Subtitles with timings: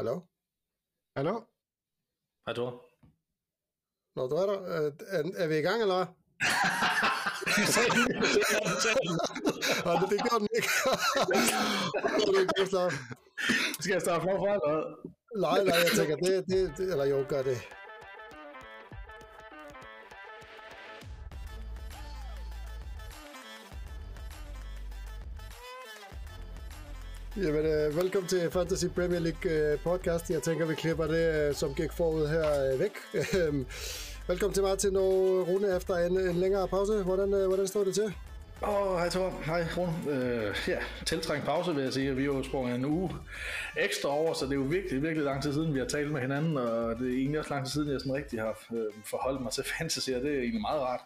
[0.00, 0.16] Hallo?
[1.16, 1.34] Hallo?
[2.46, 2.70] Hej Thor.
[4.16, 4.58] Nå, du er der.
[4.76, 6.06] Er, er, er vi i gang, eller hvad?
[9.88, 10.68] Og det, det gør den ikke.
[12.26, 12.52] det ikke.
[13.80, 14.70] Skal jeg starte forfra, eller?
[15.46, 17.58] Nej, nej, jeg tænker, det, det, det eller jo, gør det.
[27.42, 30.30] Jamen, øh, velkommen til Fantasy Premier League øh, podcast.
[30.30, 32.90] Jeg tænker, vi klipper det, øh, som gik forud her, øh, væk.
[33.14, 33.66] Ehm,
[34.26, 35.12] velkommen til Martin og
[35.48, 37.02] Rune efter en, en længere pause.
[37.02, 38.14] Hvordan, øh, hvordan står det til?
[38.62, 39.30] Åh, oh, hej Thor.
[39.44, 39.92] Hej Rune.
[40.10, 42.16] Øh, ja, tiltrængt pause, vil jeg sige.
[42.16, 43.10] Vi har jo sprunget en uge
[43.76, 46.20] ekstra over, så det er jo virkelig, virkelig lang tid siden, vi har talt med
[46.20, 49.42] hinanden, og det er egentlig også lang tid siden, jeg sådan rigtig har øh, forholdt
[49.42, 51.00] mig til fantasy, og det er egentlig meget rart.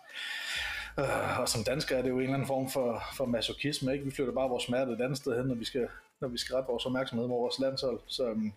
[0.99, 4.05] Uh, og som dansker er det jo en eller anden form for, for masochisme, ikke?
[4.05, 5.89] Vi flytter bare vores smerte et andet sted hen, når vi skal,
[6.21, 8.01] når vi skal rette vores opmærksomhed mod vores landshold.
[8.07, 8.53] Så um,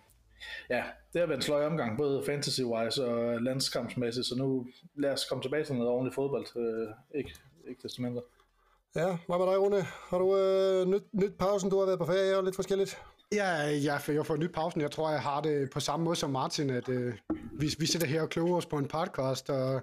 [0.70, 5.26] ja, det har været en sløj omgang, både fantasy-wise og landskampsmæssigt, så nu lad os
[5.30, 7.34] komme tilbage til noget ordentligt fodbold, uh, ikke,
[7.68, 8.22] ikke desto mindre.
[8.96, 9.82] Ja, hvad med dig, Rune?
[9.82, 11.70] Har du øh, nyt, nyt pausen?
[11.70, 13.02] Du har været på ferie og lidt forskelligt.
[13.34, 14.82] Ja, jeg, jeg får nyt pausen.
[14.82, 17.14] Jeg tror, jeg har det på samme måde som Martin, at øh,
[17.54, 19.82] vi, vi sidder her og kloger os på en podcast, og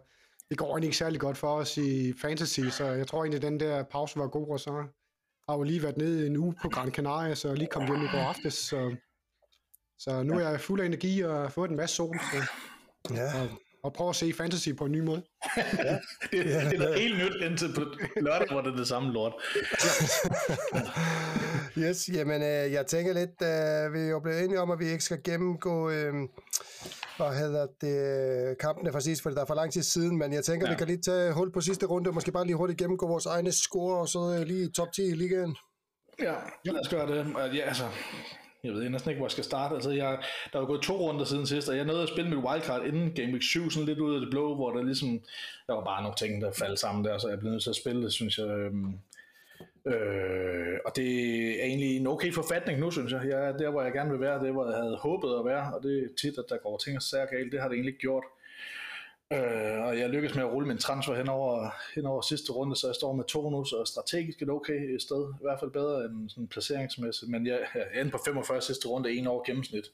[0.48, 3.50] det går egentlig ikke særlig godt for os i fantasy, så jeg tror egentlig, at
[3.50, 4.84] den der pause var god, og så
[5.48, 8.08] har jeg lige været nede en uge på Gran Canaria, så lige kom hjem i
[8.12, 8.96] går aftes, så,
[9.98, 12.42] så nu er jeg fuld af energi og har fået en masse sol, så,
[13.14, 13.40] Ja.
[13.42, 13.48] og,
[13.82, 15.22] og prøve at se fantasy på en ny måde.
[15.54, 15.64] det,
[16.32, 17.80] det, det er noget helt nyt indtil på
[18.20, 19.32] lørdag, hvor det er det samme lort.
[21.78, 24.86] Yes, jamen øh, jeg tænker lidt, øh, vi er jo blevet enige om, at vi
[24.86, 26.14] ikke skal gennemgå, øh,
[27.16, 30.44] hvad hedder det, kampene fra sidst, for det er for lang tid siden, men jeg
[30.44, 30.72] tænker, ja.
[30.72, 33.26] Vi kan lige tage hul på sidste runde, og måske bare lige hurtigt gennemgå vores
[33.26, 35.56] egne score, og så øh, lige top 10 i ligaen.
[36.20, 37.36] Ja, lad os gøre det.
[37.36, 37.84] Og Ja, altså,
[38.64, 39.74] jeg ved næsten ikke, hvor jeg skal starte.
[39.74, 40.18] Altså, jeg,
[40.52, 42.84] der er jo gået to runder siden sidst, og jeg nåede at spille mit wildcard
[42.86, 45.20] inden Game Week 7, sådan lidt ud af det blå, hvor der ligesom,
[45.66, 47.76] der var bare nogle ting, der faldt sammen der, så jeg blev nødt til at
[47.76, 48.46] spille det, synes jeg.
[48.46, 48.98] Øhm,
[49.86, 51.10] øh, og det
[51.60, 53.22] er egentlig en okay forfatning nu, synes jeg.
[53.28, 55.74] Jeg er der, hvor jeg gerne vil være, det hvor jeg havde håbet at være,
[55.74, 57.52] og det er tit, at der går ting og sager galt.
[57.52, 58.24] Det har det egentlig ikke gjort.
[59.32, 62.76] Øh, og jeg lykkedes med at rulle min transfer hen over, hen over sidste runde,
[62.76, 66.04] så jeg står med to nu, så strategisk et okay sted, i hvert fald bedre
[66.04, 69.84] end sådan placeringsmæssigt, men jeg, jeg endte på 45 sidste runde, en over gennemsnit,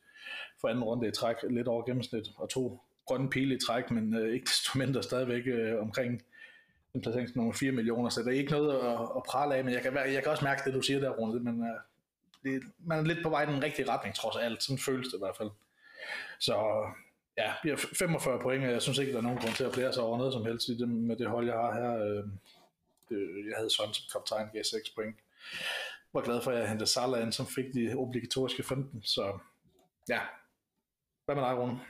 [0.61, 4.15] for anden runde i træk, lidt over gennemsnit, og to grønne pile i træk, men
[4.15, 6.22] øh, ikke desto mindre stadigvæk øh, omkring
[6.95, 9.65] en placering til nogle 4 millioner, så det er ikke noget at, at prale af,
[9.65, 11.67] men jeg kan, jeg kan også mærke det, du siger der, Rune, men uh,
[12.45, 15.15] det, man er lidt på vej i den rigtige retning, trods alt, sådan føles det
[15.15, 15.51] i hvert fald.
[16.39, 16.55] Så
[17.39, 19.73] ja, vi har 45 point, og jeg synes ikke, der er nogen grund til at
[19.73, 21.95] blære sig over noget som helst i det, med det hold, jeg har her.
[22.05, 22.25] Øh,
[23.09, 25.17] det- Jeg havde sådan som kaptajn, gav 6 point.
[26.12, 29.39] Var glad for, at jeg hentede Salah ind, som fik de obligatoriske 15, så
[30.09, 30.21] ja.
[31.25, 31.81] Hvad med dig, Rune?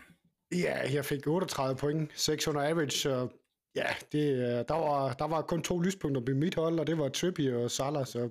[0.52, 3.28] Ja, jeg fik 38 point, 600 average, så
[3.76, 6.98] ja, det, øh, der, var, der var kun to lyspunkter på mit hold, og det
[6.98, 8.30] var Trippier og Salah, så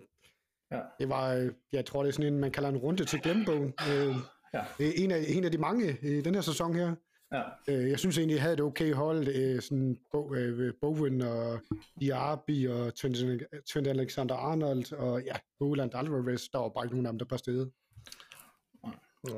[0.72, 0.80] Ja.
[1.00, 3.74] det var, øh, jeg tror, det er sådan en, man kalder en runde til glemmebogen.
[3.92, 4.16] Øh,
[4.54, 4.60] Ja.
[4.60, 6.96] er en af, en af de mange i den her sæson her.
[7.34, 11.22] Ja, Øh, jeg synes egentlig, jeg havde et okay hold, øh, sådan Bo, øh, Bowen
[11.22, 11.60] og
[12.02, 17.20] Diaby og Trent, Alexander-Arnold og ja, Roland Alvarez, der var bare ikke nogen af dem,
[17.20, 17.72] der præsterede.
[19.28, 19.34] Ja.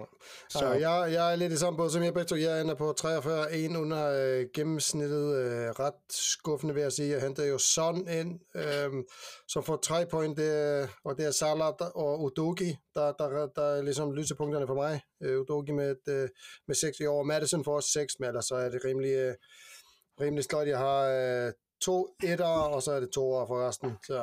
[0.50, 2.36] Så- Så jeg, jeg er lidt i samme båd som jeg begge to.
[2.36, 5.36] Jeg ender på 43, en under øh, gennemsnittet.
[5.36, 7.10] Øh, ret skuffende vil jeg sige.
[7.10, 8.90] Jeg hentede jo Son ind, øh,
[9.48, 13.62] som får 3 point, det, og det er Salah der- og Udogi, der, der, der
[13.64, 15.02] er ligesom lysepunkterne for mig.
[15.24, 16.30] Øh, Udogi med, et, øh,
[16.68, 17.24] med 6 i år.
[17.24, 19.36] Madison får også 6, men ellers så er det rimelig, øh,
[20.22, 20.68] rimelig sløjt.
[20.68, 23.92] Jeg har øh, to etter, og så er det to år for resten.
[24.08, 24.22] Så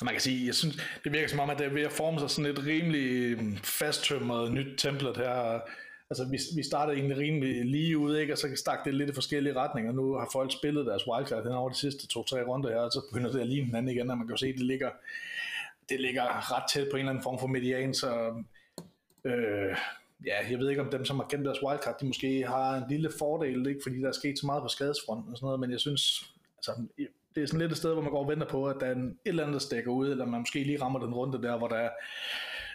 [0.00, 1.92] Og man kan sige, jeg synes, det virker som om, at det er ved at
[1.92, 5.60] forme sig sådan et rimelig mm, fasttømret nyt template her.
[6.10, 8.32] Altså, vi, vi startede egentlig rimelig lige ud, ikke?
[8.32, 9.92] og så stak det lidt i forskellige retninger.
[9.92, 13.00] Nu har folk spillet deres wildcard hen over de sidste to-tre runder her, og så
[13.10, 14.90] begynder det at ligne hinanden igen, og man kan jo se, at det ligger,
[15.88, 18.34] det ligger ret tæt på en eller anden form for median, så
[19.24, 19.76] øh,
[20.26, 22.84] ja, jeg ved ikke om dem, som har gemt deres wildcard, de måske har en
[22.88, 23.80] lille fordel, ikke?
[23.82, 26.31] fordi der er sket så meget på skadesfronten og sådan noget, men jeg synes,
[26.68, 26.82] altså,
[27.34, 28.92] det er sådan lidt et sted, hvor man går og venter på, at der er
[28.92, 31.58] en, et eller andet, der stikker ud, eller man måske lige rammer den runde der,
[31.58, 31.90] hvor der er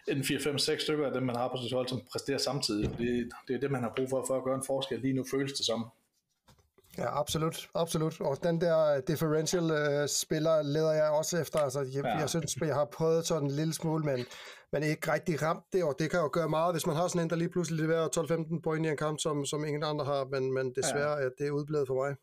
[0.07, 2.97] en 4-5-6 stykker af dem, man har på sit hold, som præsterer samtidig.
[2.97, 4.99] Det, det er det, man har brug for, for at gøre en forskel.
[4.99, 5.85] Lige nu føles det som.
[6.97, 8.21] Ja, absolut, absolut.
[8.21, 11.59] Og den der differential øh, spiller leder jeg også efter.
[11.59, 12.17] Altså, jeg, ja.
[12.17, 14.25] Jeg synes, jeg har prøvet sådan en lille smule, men,
[14.71, 17.21] men ikke rigtig ramt det, og det kan jo gøre meget, hvis man har sådan
[17.21, 18.07] en, der lige pludselig leverer
[18.57, 21.25] 12-15 point i en kamp, som, som ingen andre har, men, men desværre ja.
[21.25, 22.15] er det udblevet for mig.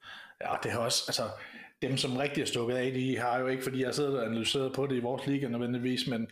[0.45, 1.23] Ja, det har også, altså,
[1.83, 4.73] dem som rigtig er stukket af, de har jo ikke, fordi jeg sidder og analyseret
[4.75, 6.29] på det i vores liga nødvendigvis, men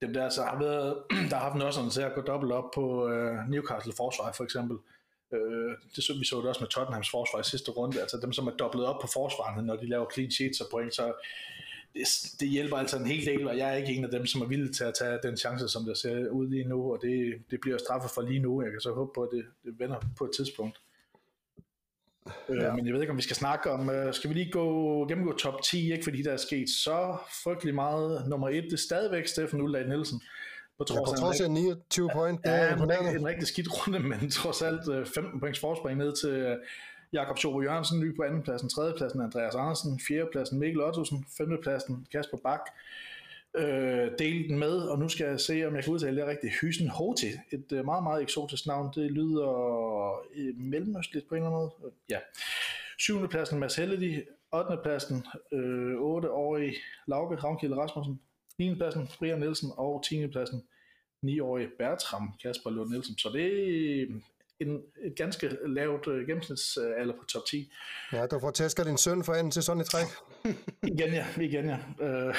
[0.00, 0.96] dem der så har været,
[1.30, 4.44] der har haft noget sådan til at gå dobbelt op på øh, Newcastle forsvar for
[4.44, 4.76] eksempel.
[5.32, 8.32] Øh, det så, vi så det også med Tottenhams forsvar i sidste runde, altså dem
[8.32, 11.12] som er dobblet op på forsvarene, når de laver clean sheets og point, så
[11.94, 12.06] det,
[12.40, 14.46] det hjælper altså en hel del, og jeg er ikke en af dem, som er
[14.46, 17.60] villig til at tage den chance, som der ser ud lige nu, og det, det
[17.60, 18.62] bliver straffet for lige nu.
[18.62, 20.80] Jeg kan så håbe på, at det, det vender på et tidspunkt.
[22.48, 22.74] Øh, ja.
[22.74, 25.32] Men jeg ved ikke, om vi skal snakke om, uh, skal vi lige gå, gennemgå
[25.32, 26.04] top 10, ikke?
[26.04, 28.28] fordi der er sket så frygtelig meget.
[28.28, 30.22] Nummer 1, det er stadigvæk Steffen Uldal Nielsen.
[30.82, 33.68] På trods, ja, på trods af 29 point, det er en, en, en rigtig skidt
[33.70, 36.58] runde, men trods alt 15 points forspring ned til
[37.12, 42.60] Jakob Schobo Jørgensen, ny på andenpladsen, tredjepladsen Andreas Andersen, fjerdepladsen Mikkel Ottosen, femtepladsen Kasper Bak,
[43.56, 46.52] øh, dele den med, og nu skal jeg se, om jeg kan udtale det rigtigt,
[46.60, 49.48] Hysen Hoti, et øh, meget, meget eksotisk navn, det lyder
[50.34, 51.92] øh, mellemøstligt på en eller anden måde.
[52.10, 52.18] Ja.
[52.98, 54.76] Syvende pladsen Mads Helledy, 8.
[54.82, 56.74] pladsen øh, 8-årige
[57.06, 58.20] Lauke Ravnkilde Rasmussen,
[58.58, 58.74] 9.
[58.74, 60.26] pladsen Brian Nielsen og 10.
[60.26, 60.62] pladsen
[61.24, 63.18] 9-årige Bertram Kasper Lund Nielsen.
[63.18, 64.22] Så det
[64.62, 67.72] en, et ganske lavt uh, gennemsnitsalder på top 10.
[68.12, 70.06] Ja, du får tæsket din søn for anden til sådan et træk.
[70.92, 71.78] igen ja, igen ja.
[71.98, 72.34] Uh,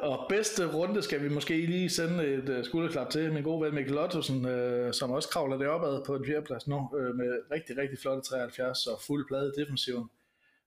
[0.10, 3.74] og bedste runde skal vi måske lige sende et uh, skulderklap til min gode ven
[3.74, 7.78] Mikkel Ottosen, uh, som også kravler det opad på en fjerdeplads nu, uh, med rigtig,
[7.78, 10.10] rigtig flotte 73 og fuld plade i defensiven.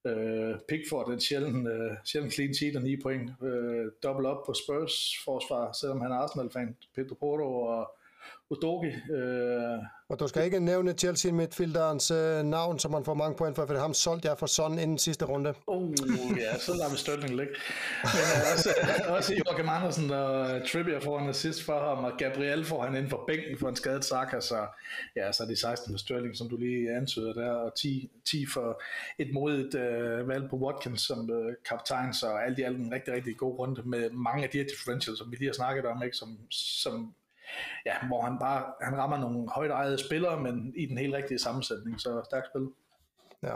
[0.06, 3.32] Øh, Pickford den sjældent, øh, sjældent clean sheet og 9 point.
[3.44, 4.94] Øh, double op på Spurs
[5.26, 6.78] forsvar, selvom han er Arsenal-fan.
[6.96, 7.96] Pedro Porto og
[8.50, 8.88] Udogi.
[8.88, 9.80] Øh,
[10.10, 13.66] og du skal ikke nævne Chelsea midtfielderens øh, navn, som man får mange point for,
[13.66, 15.54] for det ham solgt jeg for sådan inden sidste runde.
[15.68, 15.92] Oh,
[16.38, 17.54] ja, så lader vi Stølning ligge.
[18.04, 18.70] Men øh, også,
[19.08, 23.10] også Joachim Andersen og Trippier får en assist for ham, og Gabriel får han ind
[23.10, 24.68] for bænken for en skadet Saka, så
[25.16, 28.46] ja, så er de 16 for Stølling, som du lige antyder der, og 10, 10
[28.54, 28.82] for
[29.20, 33.14] et modigt øh, valg på Watkins som øh, kaptajn, så alt i alt en rigtig,
[33.14, 36.04] rigtig god runde med mange af de her differentials, som vi lige har snakket om,
[36.04, 37.14] ikke, som, som
[37.86, 41.40] ja, hvor han bare han rammer nogle højt ejede spillere, men i den helt rigtige
[41.40, 42.68] sammensætning, så stærkt spil.
[43.44, 43.56] Ja.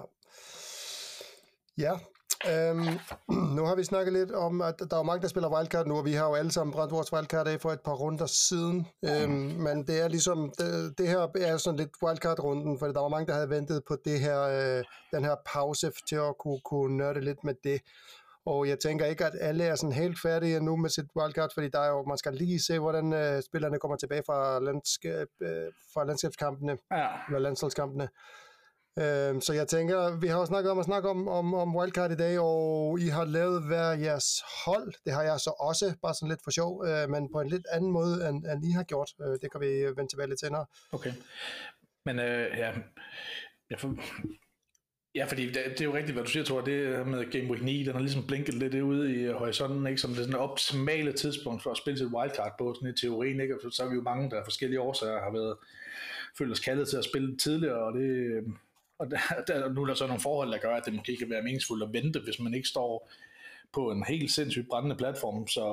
[1.77, 1.99] Ja,
[2.51, 2.99] Øhm,
[3.57, 6.05] nu har vi snakket lidt om, at der er mange, der spiller wildcard nu, og
[6.05, 8.87] vi har jo alle sammen brændt vores wildcard af for et par runder siden.
[9.05, 9.31] Øhm,
[9.65, 13.27] men det er ligesom, det, det her er sådan lidt wildcard-runden, for der var mange,
[13.27, 14.83] der havde ventet på det her, øh,
[15.13, 17.81] den her pause til at kunne, kunne nørde lidt med det.
[18.45, 21.69] Og jeg tænker ikke, at alle er sådan helt færdige nu med sit wildcard, fordi
[21.69, 25.47] der er jo, man skal lige se, hvordan uh, spillerne kommer tilbage fra, landskab, uh,
[25.93, 27.07] fra landskabskampene, ja.
[27.27, 28.09] eller landsholdskampene.
[28.97, 32.11] Uh, så jeg tænker, vi har jo snakket om at snakke om, om, om wildcard
[32.11, 34.93] i dag, og I har lavet hver jeres hold.
[35.05, 37.65] Det har jeg så også, bare sådan lidt for sjov, uh, men på en lidt
[37.71, 39.09] anden måde, end, end I har gjort.
[39.19, 40.65] Uh, det kan vi vende tilbage lidt senere.
[40.91, 41.13] Okay.
[42.05, 42.71] Men uh, ja,
[43.69, 43.95] jeg, for,
[45.15, 46.61] Ja, fordi det, det er jo rigtigt, hvad du siger, Thor.
[46.61, 50.01] Det med Game Week 9, den har ligesom blinket lidt ude i øh, horisonten, ikke?
[50.01, 53.39] som det sådan optimale tidspunkt for at spille sit wildcard på, sådan i teorien.
[53.39, 53.55] Ikke?
[53.71, 55.57] Så er vi jo mange, der af forskellige årsager har været
[56.37, 58.43] følt os kaldet til at spille tidligere, og det, øh,
[58.99, 59.17] og der,
[59.47, 61.83] der, nu er der så nogle forhold, der gør, at det måske kan være meningsfuldt
[61.83, 63.11] at vente, hvis man ikke står
[63.73, 65.65] på en helt sindssygt brændende platform, så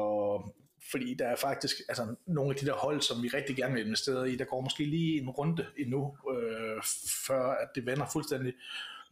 [0.90, 3.86] fordi der er faktisk altså, nogle af de der hold, som vi rigtig gerne vil
[3.86, 6.82] investere i, der går måske lige en runde endnu, øh,
[7.26, 8.52] før at det vender fuldstændig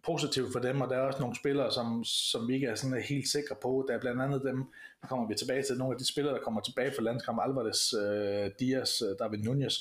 [0.02, 3.02] positivt for dem, og der er også nogle spillere, som, som vi ikke er sådan
[3.02, 3.84] helt sikre på.
[3.88, 4.64] Der er blandt andet dem,
[5.02, 7.92] der kommer vi tilbage til, nogle af de spillere, der kommer tilbage fra landskamp, Alvarez,
[7.92, 9.76] øh, Diaz, øh, David Nunez.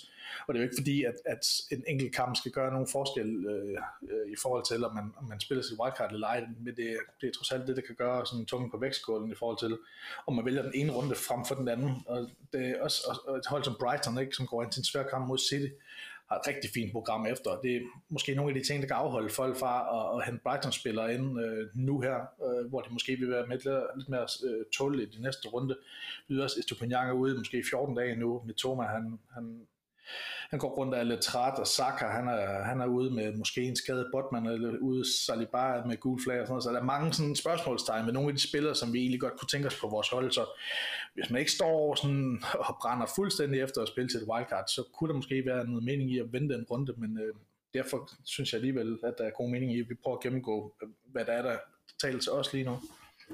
[0.47, 3.45] Og det er jo ikke fordi, at, at en enkelt kamp skal gøre nogen forskel
[3.45, 3.77] øh,
[4.11, 6.97] øh, i forhold til, om man, om man spiller sit wildcard eller ej, men det,
[7.21, 9.77] det er trods alt det, der kan gøre sådan tunge på vægtskålen i forhold til,
[10.27, 11.91] om man vælger den ene runde frem for den anden.
[12.07, 14.85] Og det er også og et hold som Brighton, ikke, som går ind til en
[14.85, 15.73] svær kamp mod City,
[16.29, 17.59] har et rigtig fint program efter.
[17.63, 20.41] Det er måske nogle af de ting, der kan afholde folk fra at, at hente
[20.43, 24.27] Brighton-spillere ind øh, nu her, øh, hvor de måske vil være med lidt, lidt mere
[24.47, 25.77] øh, tålige i de næste runde.
[26.27, 28.41] Vi ved også, Estupinian er ude måske i 14 dage nu.
[28.45, 29.67] Med Thomas, han, han
[30.49, 33.37] han går rundt og er lidt træt, og Saka, han er, han er ude med
[33.37, 36.79] måske en skadet Botman, eller ude Saliba med gul flag og sådan noget, så der
[36.79, 39.67] er mange sådan spørgsmålstegn med nogle af de spillere, som vi egentlig godt kunne tænke
[39.67, 40.45] os på vores hold, så
[41.13, 44.83] hvis man ikke står sådan og brænder fuldstændig efter at spille til et wildcard, så
[44.93, 47.33] kunne der måske være noget mening i at vente en runde, men øh,
[47.73, 50.73] derfor synes jeg alligevel, at der er god mening i, at vi prøver at gennemgå,
[50.83, 51.57] øh, hvad der er, der
[52.01, 52.79] taler til os lige nu.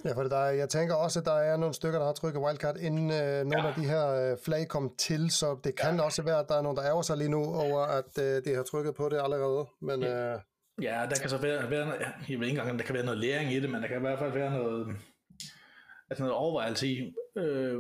[0.06, 2.78] Ja, for der, jeg tænker også, at der er nogle stykker, der har trykket wildcard,
[2.78, 3.68] inden øh, nogle ja.
[3.68, 6.02] af de her øh, flag kom til, så det kan ja.
[6.02, 8.56] også være, at der er nogen, der ærger sig lige nu over, at øh, de
[8.56, 9.66] har trykket på det allerede.
[9.82, 10.34] Men, ja.
[10.34, 10.40] Øh,
[10.82, 11.86] ja, der kan så være, være
[12.30, 13.98] jeg ved ikke engang, om der kan være noget læring i det, men der kan
[13.98, 14.88] i hvert fald være noget,
[16.10, 17.80] altså noget overvejelse i, øh,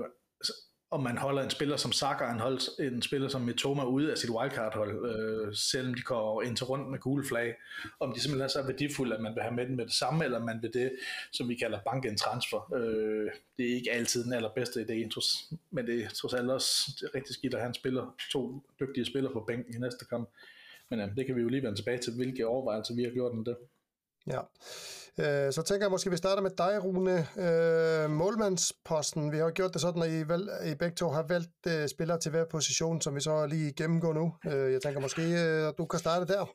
[0.91, 4.17] om man holder en spiller som Saka, en, holder en spiller som Mitoma ude af
[4.17, 7.55] sit wildcard-hold, øh, selvom de går ind til rundt med gule flag,
[7.99, 10.25] om de simpelthen er så værdifulde, at man vil have med dem med det samme,
[10.25, 10.91] eller man vil det,
[11.31, 12.73] som vi kalder bank en transfer.
[12.75, 15.21] Øh, det er ikke altid den allerbedste idé,
[15.71, 18.61] men det er trods alt også det er rigtig skidt at have en spiller, to
[18.79, 20.29] dygtige spillere på bænken i næste kamp.
[20.89, 23.31] Men øh, det kan vi jo lige vende tilbage til, hvilke overvejelser vi har gjort
[23.31, 23.55] om det.
[24.27, 24.39] Ja.
[25.19, 27.27] Øh, så tænker jeg måske, at vi starter med dig, Rune.
[27.37, 29.31] Øh, målmandsposten.
[29.31, 32.19] Vi har gjort det sådan, at I, vel, I begge to har valgt øh, spillere
[32.19, 34.35] til hver position, som vi så lige gennemgår nu.
[34.45, 36.45] Øh, jeg tænker måske, øh, at du kan starte der.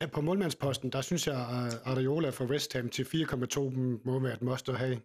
[0.00, 3.60] Ja, på målmandsposten, der synes jeg, at Areola fra West Ham til 4,2
[4.04, 5.00] må være et must at have.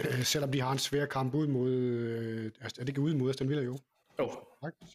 [0.00, 1.70] Øh, selvom de har en svær kamp ud mod...
[1.70, 3.78] Øh, er det ikke ud mod Aston Villa, jo?
[4.18, 4.30] Jo.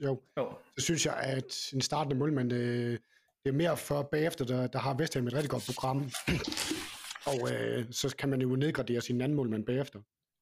[0.01, 0.21] Jo.
[0.37, 0.51] jo.
[0.77, 2.53] Så synes jeg, at en startende målmand...
[2.53, 2.99] Øh,
[3.43, 5.97] det er mere for bagefter, der, der har Vestham et rigtig godt program.
[7.31, 9.99] og øh, så kan man jo nedgradere sin anden målmand bagefter.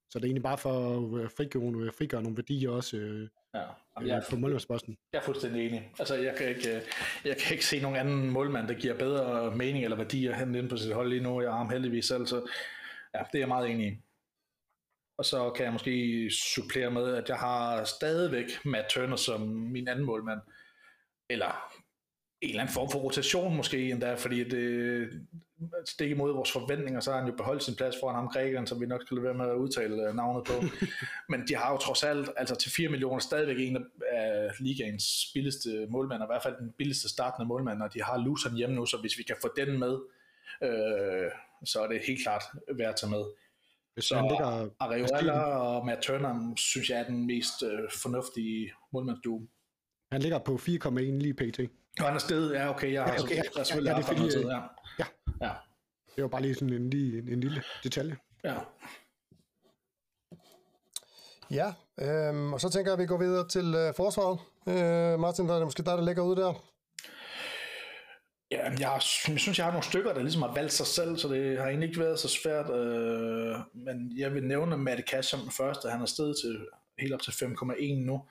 [0.10, 3.30] Så det er egentlig bare for at øh, frigøre, øh, frigøre nogle værdier også øh,
[3.54, 3.64] ja,
[4.02, 4.98] øh, jeg, på målmandsposten.
[5.14, 5.92] Jeg er fuldstændig enig.
[6.00, 6.82] Altså, jeg kan, ikke,
[7.26, 10.70] jeg kan ikke se nogen anden målmand, der giver bedre mening eller værdier hen ind
[10.70, 11.42] på sit hold lige nu.
[11.42, 12.36] Jeg har ham heldigvis selv, så
[13.16, 13.98] ja, det er jeg meget enig i.
[15.18, 19.88] Og så kan jeg måske supplere med, at jeg har stadigvæk Matt Turner som min
[19.88, 20.40] anden målmand.
[21.30, 21.81] Eller
[22.42, 25.10] en eller anden form for rotation måske endda, fordi det
[25.86, 28.82] stik imod vores forventninger, så har han jo beholdt sin plads foran ham grækeren, som
[28.82, 30.54] vi nok skal lade være med at udtale øh, navnet på.
[31.32, 35.88] Men de har jo trods alt, altså til 4 millioner, stadigvæk en af ligaens billigste
[35.90, 38.98] målmænd, i hvert fald den billigste startende målmand, og de har Luton hjemme nu, så
[38.98, 40.00] hvis vi kan få den med,
[40.64, 41.32] øh,
[41.66, 42.44] så er det helt klart
[42.78, 43.24] værd at tage med.
[43.94, 49.42] Hvis så ligger Areola og Matt Turner, synes jeg er den mest øh, fornuftige målmandsduo.
[50.12, 51.60] Han ligger på 4,1 lige pt.
[52.00, 54.32] Og er sted, ja okay, jeg har, ja, okay, ja, jeg, selvfølgelig ja, det fordi,
[54.32, 54.60] tid, ja.
[55.00, 55.06] ja.
[55.42, 55.52] ja.
[56.16, 58.18] Det var bare lige sådan en, lige, en, en lille detalje.
[58.44, 58.56] Ja.
[61.52, 64.40] Ja, øhm, og så tænker jeg, at vi går videre til øh, forsvaret.
[64.68, 66.54] Øh, Martin, der er det måske dig, der ligger ude der.
[68.52, 69.02] Ja, jeg, jeg
[69.40, 71.90] synes, jeg har nogle stykker, der ligesom har valgt sig selv, så det har egentlig
[71.90, 72.70] ikke været så svært.
[72.70, 75.90] Øh, men jeg vil nævne Matt Cash som den første.
[75.90, 76.68] Han er stedet til
[77.00, 78.22] helt op til 5,1 nu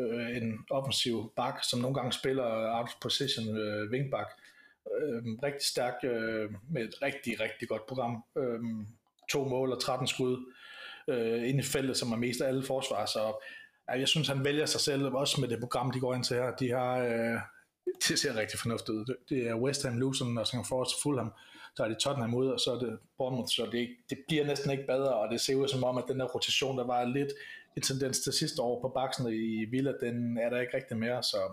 [0.00, 4.28] øh, en offensiv bak, som nogle gange spiller out of position øh, wingback.
[5.02, 8.24] Øh, rigtig stærk øh, med et rigtig, rigtig godt program.
[8.38, 8.60] Øh,
[9.30, 10.52] to mål og 13 skud
[11.08, 13.06] øh, inde i feltet, som er mest af alle forsvar.
[13.06, 13.32] Så
[13.92, 16.36] øh, jeg synes, han vælger sig selv, også med det program, de går ind til
[16.36, 16.56] her.
[16.56, 17.40] De har, øh,
[18.08, 19.14] det ser rigtig fornuftigt ud.
[19.28, 21.32] Det er West Ham, Luton, og så Forest Fulham.
[21.76, 24.70] Så er det Tottenham ud, og så er det Bournemouth, så det, det bliver næsten
[24.70, 27.32] ikke bedre, og det ser ud som om, at den der rotation, der var lidt
[27.76, 31.22] en tendens til sidste år på baksen i Villa, den er der ikke rigtig mere,
[31.22, 31.52] så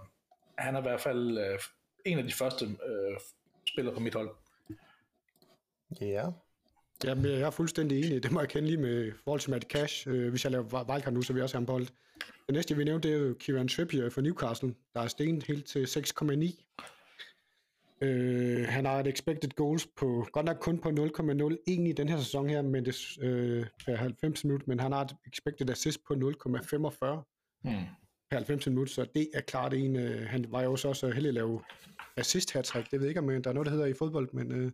[0.57, 1.59] han er i hvert fald øh,
[2.05, 3.17] en af de første øh,
[3.74, 4.29] spillere på mit hold.
[6.01, 6.05] Ja.
[6.05, 6.33] Yeah.
[7.03, 8.24] Jamen, jeg er fuldstændig enig.
[8.24, 10.07] Det må jeg kende lige med forhold til Matt Cash.
[10.07, 11.88] Øh, hvis jeg laver wildcard nu, så vil jeg også have ham på hold.
[12.47, 15.43] Det næste, jeg vil nævne, det er jo Kieran Trippier for Newcastle, der er stenet
[15.43, 16.63] helt til 6,9.
[18.01, 22.17] Øh, han har et expected goals på, godt nok kun på 0,01 i den her
[22.17, 26.13] sæson her, men det, øh, per 90 minutter, men han har et expected assist på
[26.13, 26.19] 0,45
[27.63, 27.85] hmm.
[28.31, 31.29] per 90 minutter, så det er klart en, øh, han var jo også, også heldig
[31.29, 31.61] at lave
[32.17, 32.87] assist hat -trick.
[32.91, 34.71] det ved jeg ikke, om øh, der er noget, der hedder i fodbold, men, øh,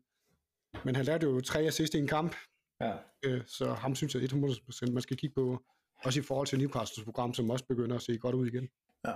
[0.85, 2.35] men han lavede jo tre assist i en kamp,
[2.81, 2.93] ja.
[3.25, 5.63] øh, så ham synes jeg 100% man skal kigge på,
[6.05, 8.69] også i forhold til Newcastles program, som også begynder at se godt ud igen.
[9.07, 9.13] Ja.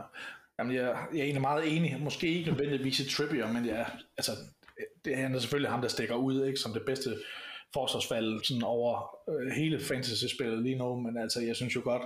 [0.59, 2.01] Jamen, jeg, jeg er egentlig meget enig.
[2.01, 4.31] Måske ikke nødvendigvis i Trippier, men jeg, altså,
[5.05, 7.17] det er selvfølgelig ham, der stikker ud ikke, som det bedste
[7.73, 12.01] forsvarsfald sådan over øh, hele fantasy-spillet lige nu, men altså, jeg synes jo godt,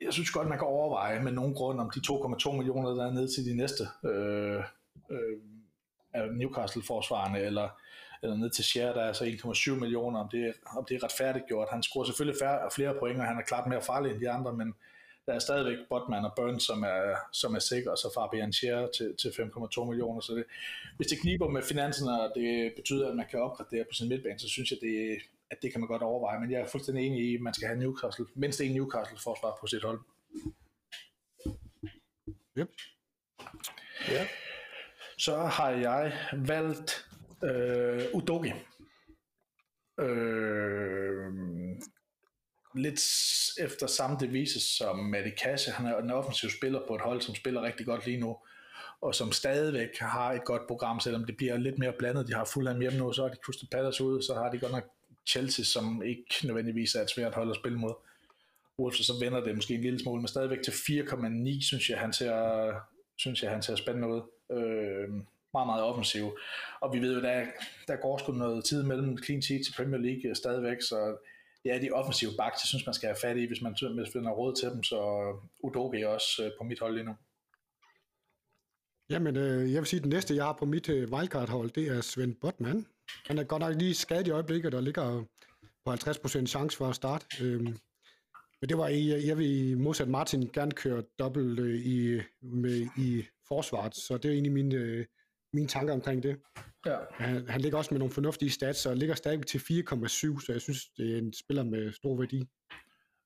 [0.00, 3.12] jeg synes godt, man kan overveje med nogen grund om de 2,2 millioner, der er
[3.12, 4.62] ned til de næste øh,
[5.10, 7.68] øh, Newcastle-forsvarende, eller,
[8.22, 11.46] eller ned til Share, der er så 1,7 millioner, om det, om det er retfærdigt
[11.46, 11.68] gjort.
[11.70, 14.52] Han scorer selvfølgelig færre, flere point, og han er klart mere farlig end de andre,
[14.52, 14.74] men
[15.28, 18.88] der er stadigvæk Botman og Burns, som er, som er sikre, og så Fabian Scher
[18.96, 20.20] til, til 5,2 millioner.
[20.20, 20.44] Så det,
[20.96, 24.38] hvis det kniber med finanserne, og det betyder, at man kan opgradere på sin midtbane,
[24.38, 25.18] så synes jeg, det,
[25.50, 26.40] at det kan man godt overveje.
[26.40, 29.66] Men jeg er fuldstændig enig i, at man skal have Newcastle, mindst en Newcastle-forsvar på
[29.66, 30.00] sit hold.
[32.58, 32.68] Yep.
[34.08, 34.26] Ja.
[35.18, 37.08] Så har jeg valgt
[37.44, 38.52] øh, Udogi.
[40.00, 41.32] Øh,
[42.78, 43.00] lidt
[43.58, 45.70] efter samme devise som Matti Kasse.
[45.70, 48.36] Han er en offensiv spiller på et hold, som spiller rigtig godt lige nu,
[49.00, 52.28] og som stadigvæk har et godt program, selvom det bliver lidt mere blandet.
[52.28, 54.72] De har Fulham hjemme nu, så har de Crystal Palace ude, så har de godt
[54.72, 54.84] nok
[55.26, 57.92] Chelsea, som ikke nødvendigvis er et svært hold at spille mod.
[58.78, 62.12] Wolves, så vender det måske en lille smule, men stadigvæk til 4,9, synes jeg, han
[62.12, 62.72] ser,
[63.16, 64.20] synes jeg, han ser spændende ud.
[64.52, 65.08] Øh,
[65.52, 66.38] meget, meget offensiv.
[66.80, 67.44] Og vi ved jo, der,
[67.88, 71.16] der går sgu noget tid mellem clean sheet til Premier League stadigvæk, så
[71.68, 74.24] ja, de offensive backs, jeg synes, man skal have fat i, hvis man, hvis man
[74.24, 77.14] har råd til dem, så øh, Udoge er også øh, på mit hold lige nu.
[79.10, 81.88] Jamen, øh, jeg vil sige, at den næste, jeg har på mit øh, wildcard-hold, det
[81.88, 82.86] er Svend Botman.
[83.26, 85.24] Han er godt nok lige skadet i øjeblikket, der ligger
[85.84, 87.26] på 50% chance for at starte.
[87.44, 87.78] Øhm,
[88.60, 92.86] men det var, jeg, øh, jeg vil modsat Martin gerne køre dobbelt øh, i, med,
[92.98, 95.06] i forsvaret, så det er egentlig min, øh,
[95.52, 96.36] mine tanker omkring det.
[96.86, 96.96] Ja.
[97.10, 100.60] Han, han ligger også med nogle fornuftige stats, og ligger stadig til 4,7, så jeg
[100.60, 102.48] synes, det er en spiller med stor værdi.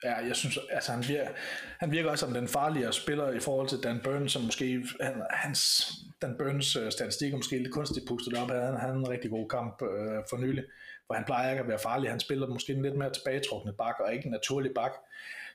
[0.04, 1.30] Ja, jeg synes, altså han virker,
[1.78, 5.22] han virker også som den farligere spiller i forhold til Dan Burns, som måske, han,
[5.30, 9.30] hans, Dan Burns uh, statistik er måske lidt kunstigt pustet op, han havde en rigtig
[9.30, 9.88] god kamp uh,
[10.30, 10.64] for nylig,
[11.06, 13.94] hvor han plejer ikke at være farlig, han spiller måske en lidt mere tilbagetrukne bak,
[14.00, 14.92] og ikke en naturlig bak,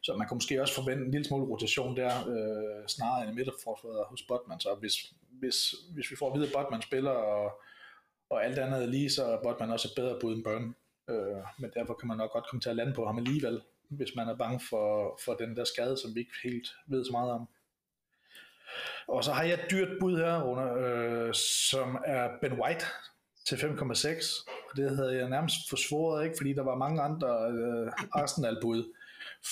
[0.01, 3.36] så man kan måske også forvente en lille smule rotation der, uh, snarere end i
[3.36, 5.58] midterforsvaret hos Botman, så hvis, hvis,
[5.94, 7.62] hvis vi får at vide, at Botman spiller, og,
[8.29, 10.75] og alt andet lige, så er Botman også et bedre bud end Burn,
[11.10, 14.15] Øh, men derfor kan man nok godt komme til at lande på ham alligevel, hvis
[14.15, 17.32] man er bange for, for den der skade, som vi ikke helt ved så meget
[17.32, 17.48] om.
[19.08, 22.86] Og så har jeg et dyrt bud her, under, øh, som er Ben White
[23.48, 24.50] til 5,6.
[24.70, 26.36] Og det havde jeg nærmest forsvoret, ikke?
[26.38, 28.94] fordi der var mange andre øh, Arsenal-bud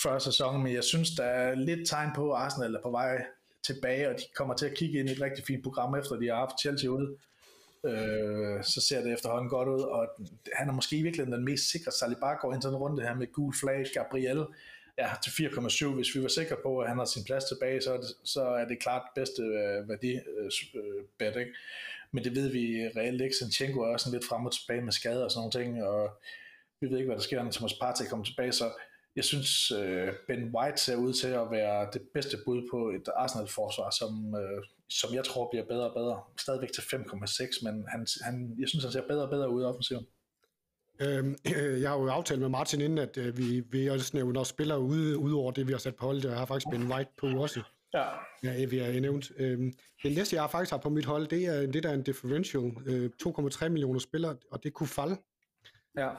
[0.02, 3.26] før sæsonen, men jeg synes, der er lidt tegn på, at Arsenal er på vej
[3.66, 6.28] tilbage, og de kommer til at kigge ind i et rigtig fint program, efter de
[6.28, 7.16] har haft Chelsea ude
[7.86, 10.08] øh, så ser det efterhånden godt ud, og
[10.52, 11.92] han er måske i virkeligheden den mest sikre.
[11.92, 14.46] Saliba går ind til en runde her med gul flag, Gabriel
[14.98, 15.86] ja, til 4,7.
[15.86, 18.42] Hvis vi var sikre på, at han har sin plads tilbage, så er det, så
[18.42, 21.52] er det klart bedste øh, værdi øh, bet, ikke?
[22.12, 23.36] Men det ved vi reelt ikke.
[23.36, 26.10] Sanchenko er også lidt frem og tilbage med skader og sådan nogle ting, og
[26.80, 28.64] vi ved ikke, hvad der sker, når Thomas Partey kommer tilbage, så
[29.16, 33.08] jeg synes, øh, Ben White ser ud til at være det bedste bud på et
[33.16, 36.22] Arsenal-forsvar, som, øh, som jeg tror bliver bedre og bedre.
[36.38, 39.64] Stadigvæk til 5,6, men han, han, jeg synes, han ser bedre og bedre ud i
[39.64, 40.06] offensiven.
[41.00, 41.36] Øhm,
[41.82, 45.18] jeg har jo aftalt med Martin inden, at øh, vi, vi også nævner spillere ude,
[45.18, 46.24] ude over det, vi har sat på holdet.
[46.24, 47.62] Jeg har faktisk Ben White på også.
[47.94, 48.04] Ja.
[48.42, 49.32] Ja, vi har nævnt.
[49.36, 52.02] Øhm, det næste, jeg faktisk har på mit hold, det er det, der er en
[52.02, 52.72] differential.
[52.86, 55.16] Øh, 2,3 millioner spillere, og det kunne falde.
[55.98, 56.10] Ja.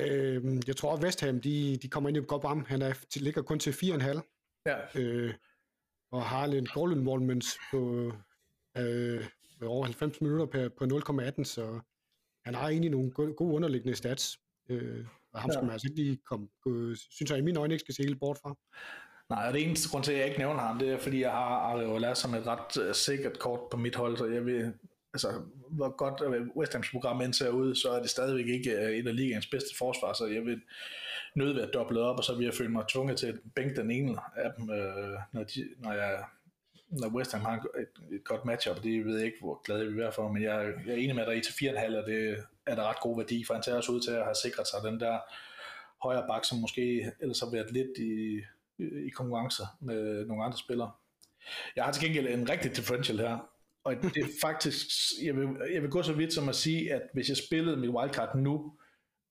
[0.00, 2.64] Øh, jeg tror, at West Ham, de, de kommer ind i et godt ramme.
[2.66, 4.62] Han er, ligger kun til 4,5.
[4.66, 5.00] Ja.
[5.00, 5.34] Øh,
[6.12, 8.12] og har en goal involvement på
[8.76, 9.24] øh,
[9.62, 11.80] over 90 minutter på, på 0,18, så
[12.44, 14.38] han har egentlig nogle gode, underliggende stats.
[14.68, 15.54] Øh, og ham ja.
[15.54, 16.48] skal man altså ikke lige komme,
[17.10, 18.54] synes jeg i mine øjne ikke skal se helt bort fra.
[19.30, 21.30] Nej, og det eneste grund til, at jeg ikke nævner ham, det er, fordi jeg
[21.30, 24.72] har Areola som et ret uh, sikkert kort på mit hold, så jeg vil
[25.14, 28.70] altså, hvor godt øh, West Ham's program end ser ud, så er det stadigvæk ikke
[28.70, 30.60] øh, et af ligaens bedste forsvar, så jeg vil
[31.34, 33.90] nødt være dobbelt op, og så vil jeg føle mig tvunget til at bænke den
[33.90, 36.24] ene af dem, øh, når, de, når, jeg,
[36.88, 39.86] når West Ham har et, et godt matchup, det ved jeg ikke, hvor glad jeg
[39.86, 42.44] vil være for, men jeg, jeg er enig med dig i til 4,5, og det
[42.66, 44.78] er der ret god værdi, for han tager også ud til at have sikret sig
[44.84, 45.18] den der
[46.02, 48.42] højre bak, som måske ellers har været lidt i,
[49.06, 50.92] i konkurrence med nogle andre spillere.
[51.76, 53.53] Jeg har til gengæld en rigtig differential her,
[53.84, 54.86] og det er faktisk,
[55.22, 57.90] jeg vil, jeg vil gå så vidt som at sige, at hvis jeg spillede mit
[57.90, 58.72] wildcard nu,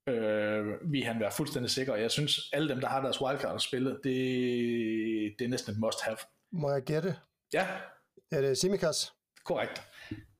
[0.10, 1.96] øh, vil han være fuldstændig sikker.
[1.96, 4.04] Jeg synes, alle dem, der har deres wildcard at spille, det,
[5.40, 6.18] det er næsten et must-have.
[6.52, 7.16] Må jeg gætte?
[7.54, 7.68] Ja.
[8.32, 9.14] Er det Simikas?
[9.44, 9.82] Korrekt.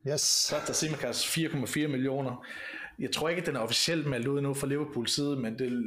[0.08, 0.22] Yes.
[0.22, 2.46] Så er Simikas 4,4 millioner.
[3.00, 5.84] Jeg tror ikke, at den er officielt meldt ud nu fra Liverpools side, men det,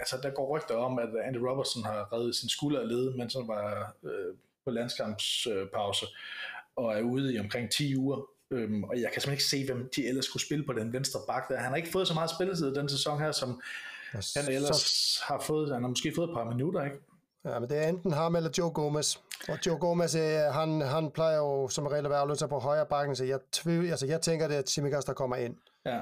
[0.00, 3.34] altså, der går rygter om, at Andy Robertson har reddet sin skulder af led, mens
[3.34, 6.06] han var øh, på landskampspause.
[6.78, 8.20] Og er ude i omkring 10 uger.
[8.50, 11.20] Øhm, og jeg kan simpelthen ikke se, hvem de ellers skulle spille på den venstre
[11.28, 11.56] bak der.
[11.56, 13.60] Han har ikke fået så meget spilletid den sæson her, som
[14.16, 15.20] yes, han ellers så...
[15.28, 15.72] har fået.
[15.72, 16.96] Han har måske fået et par minutter, ikke?
[17.44, 19.16] Ja, men det er enten ham eller Joe Gomez.
[19.48, 22.86] Og Joe Gomez, øh, han, han plejer jo som regel at være løsere på højre
[22.86, 25.56] bakken, så jeg, tvivl, altså jeg tænker, det er Tsimikas, der kommer ind.
[25.86, 26.00] Ja,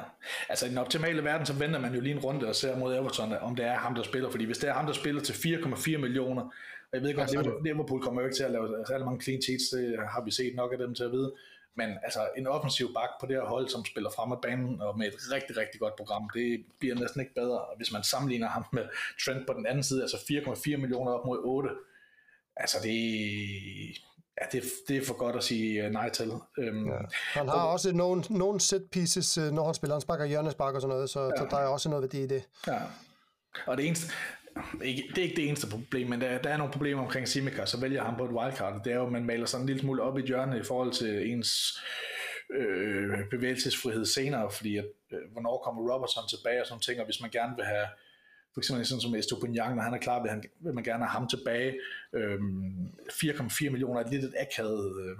[0.49, 2.95] altså i den optimale verden, så venter man jo lige en runde og ser mod
[2.95, 4.31] Everton, om det er ham, der spiller.
[4.31, 6.53] Fordi hvis det er ham, der spiller til 4,4 millioner,
[6.92, 9.42] og jeg ved godt, at Liverpool kommer jo ikke til at lave særlig mange clean
[9.42, 11.33] sheets, det har vi set nok af dem til at vide.
[11.77, 14.99] Men altså en offensiv bak på det her hold, som spiller frem af banen og
[14.99, 17.61] med et rigtig, rigtig godt program, det bliver næsten ikke bedre.
[17.77, 18.85] Hvis man sammenligner ham med
[19.25, 21.70] Trent på den anden side, altså 4,4 millioner op mod 8,
[22.57, 22.99] altså det,
[24.40, 26.33] ja, det, det er for godt at sige øh, nej til.
[26.59, 26.99] Øhm, ja.
[27.12, 29.94] Han har og, også nogle, nogle set pieces, øh, når han spiller.
[29.94, 31.31] Han sparker hjørnespark og sådan noget, så, ja.
[31.37, 32.49] så der er også noget værdi i det.
[32.66, 32.79] Ja.
[33.66, 34.12] Og det eneste,
[34.85, 37.66] ikke, det er ikke det eneste problem, men der, der er nogle problemer omkring Simica,
[37.66, 38.85] så vælger han på et wildcard.
[38.85, 40.92] Det er jo, at man maler sådan en lille smule op i hjørnet i forhold
[40.92, 41.81] til ens
[42.51, 47.21] øh, bevægelsesfrihed senere, fordi at, øh, hvornår kommer Robertson tilbage og sådan ting, og hvis
[47.21, 47.87] man gerne vil have
[48.55, 51.19] for eksempel sådan som Estopignan, når han er klar, vil, han, vil man gerne have
[51.19, 51.79] ham tilbage.
[52.12, 55.16] Øhm, 4,4 millioner er lidt et akavet øh,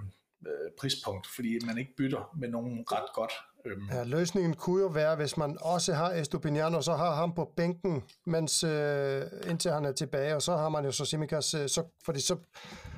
[0.47, 3.31] øh, prispunkt, fordi man ikke bytter med nogen ret godt.
[3.71, 7.35] Øhm, Ja, løsningen kunne jo være, hvis man også har Estupinian, og så har ham
[7.35, 11.53] på bænken, mens, øh, indtil han er tilbage, og så har man jo så Simikas,
[11.53, 12.35] øh, så, fordi så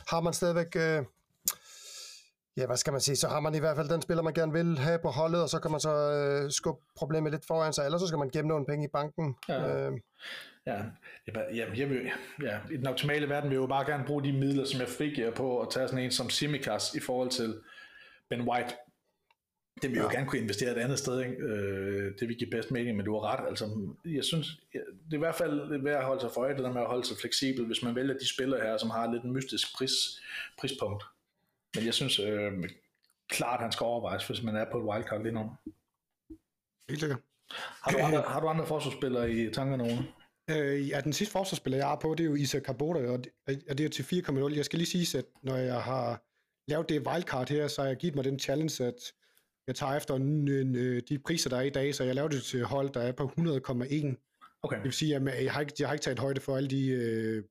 [0.08, 1.04] har man stadigvæk, øh,
[2.58, 4.54] ja, hvad skal man sige, så har man i hvert fald den spiller, man gerne
[4.54, 7.86] vil have på holdet, og så kan man så øh, skubbe problemet lidt foran sig,
[7.86, 9.36] ellers så skal man gemme nogle penge i banken.
[9.50, 9.88] Ja.
[9.88, 9.92] Øh,
[10.68, 10.84] Ja,
[11.28, 12.12] ja, jeg vil,
[12.44, 14.90] ja, i den optimale verden vil jeg jo bare gerne bruge de midler, som jeg
[14.90, 17.60] frigiver på at tage sådan en som Simikas i forhold til
[18.30, 18.76] Ben White.
[19.82, 20.12] Det vil jo Ja.
[20.12, 21.34] gerne kunne investere et andet sted, ikke?
[21.44, 23.50] Øh, det vil give bedst mening, men du har ret.
[23.50, 26.64] Altså, jeg synes, det er i hvert fald værd at holde sig for øje, det
[26.64, 29.24] der med at holde sig fleksibel, hvis man vælger de spillere her, som har lidt
[29.24, 29.92] en mystisk pris,
[30.60, 31.04] prispunkt.
[31.76, 32.52] Men jeg synes øh,
[33.30, 35.52] klart, han skal overvejes, hvis man er på et wildcard lige nu.
[36.90, 37.20] Helt sikkert.
[37.84, 40.08] Har du andre, har du andre forsvarsspillere i tankerne, Rune?
[40.50, 43.32] Øh, ja, den sidste forsvarsspiller, jeg har på, det er jo Isak Kabota, og det,
[43.70, 44.56] og det er til 4,0.
[44.56, 46.22] Jeg skal lige sige, at når jeg har
[46.68, 49.14] lavet det wildcard her, så har jeg givet mig den challenge, at
[49.70, 52.64] jeg tager efter øh, de priser, der er i dag, så jeg lavede det til
[52.64, 54.60] hold, der er på 100,1.
[54.64, 54.76] Okay.
[54.76, 56.88] Det vil sige, at jeg har ikke, jeg har ikke taget højde for alle de,
[56.88, 57.44] øh,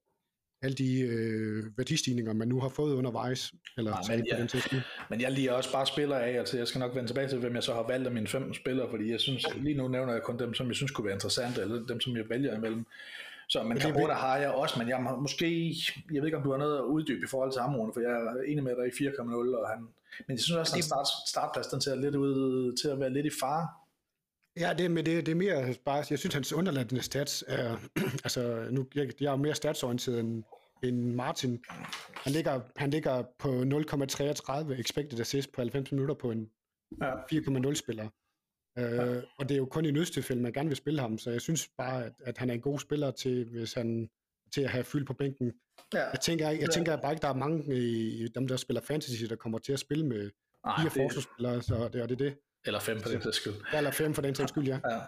[0.62, 4.76] alle de øh, værdistigninger, man nu har fået undervejs, eller Nej, men på ja.
[4.76, 4.80] den.
[5.10, 7.54] Men jeg liger også bare spillere af, altså jeg skal nok vende tilbage til, hvem
[7.54, 10.22] jeg så har valgt af mine fem spillere, fordi jeg synes, lige nu nævner jeg
[10.22, 12.86] kun dem, som jeg synes kunne være interessante, eller dem, som jeg vælger imellem.
[13.48, 15.74] Så, men det er Kabota har jeg også, men jeg må, måske,
[16.12, 18.00] jeg ved ikke, om du har noget at uddybe i forhold til ham, Rune, for
[18.00, 19.88] jeg er enig med dig i 4,0, og han,
[20.26, 23.10] men jeg synes også, at hans start, startplads, den ser lidt ud til at være
[23.10, 23.68] lidt i fare.
[24.56, 27.76] Ja, det, men det, det er mere bare, jeg synes, hans underlattende stats er,
[28.26, 30.44] altså nu, jeg, jeg er mere statsorienteret end,
[30.82, 31.64] end Martin.
[32.14, 36.50] Han ligger, han ligger på 0,33 expected assist på 90 minutter på en
[37.02, 37.14] Ja.
[37.14, 38.08] 4,0 spiller.
[38.80, 41.40] Uh, og det er jo kun i nødstilfælde, man gerne vil spille ham, så jeg
[41.40, 44.10] synes bare, at, at han er en god spiller til, hvis han
[44.54, 45.52] til at have fyldt på bænken.
[45.94, 45.98] Ja.
[46.10, 49.24] Jeg tænker, jeg, jeg tænker bare ikke, der er mange i dem, der spiller fantasy,
[49.24, 50.30] der kommer til at spille med
[50.64, 52.38] Ej, fire det, forsvarsspillere, så det, og det er det.
[52.66, 53.54] eller fem på den sags skyld.
[53.74, 54.80] Eller fem for den sags skyld, ja.
[54.90, 55.00] Ja,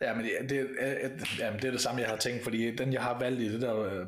[0.00, 2.76] ja men det, det, er- ja, men det er det samme, jeg har tænkt, fordi
[2.76, 4.06] den, jeg har valgt i det der, øh,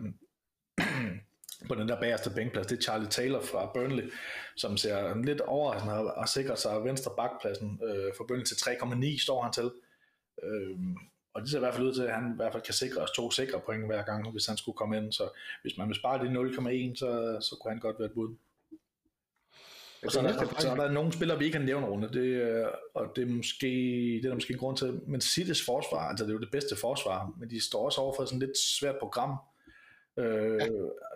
[1.69, 4.11] på den der bagerste bænkplads, det er Charlie Taylor fra Burnley,
[4.57, 9.23] som ser lidt overraskende og har sikret sig venstre bakpladsen øh, for Burnley til 3,9
[9.23, 9.71] står han til.
[10.43, 10.77] Øh,
[11.35, 13.01] og det ser i hvert fald ud til, at han i hvert fald kan sikre
[13.01, 15.13] os to sikre point hver gang, hvis han skulle komme ind.
[15.13, 15.29] Så
[15.63, 18.37] hvis man vil spare de 0,1, så, så kunne han godt være et bud.
[20.05, 22.27] Og så er, der, så er der nogle spillere, vi ikke har nævnt, Rune, det,
[22.27, 26.09] øh, og det er, måske, det er der måske en grund til, men Citys forsvar,
[26.09, 28.49] altså det er jo det bedste forsvar, men de står også over for sådan et
[28.49, 29.37] lidt svært program.
[30.19, 30.61] Øh,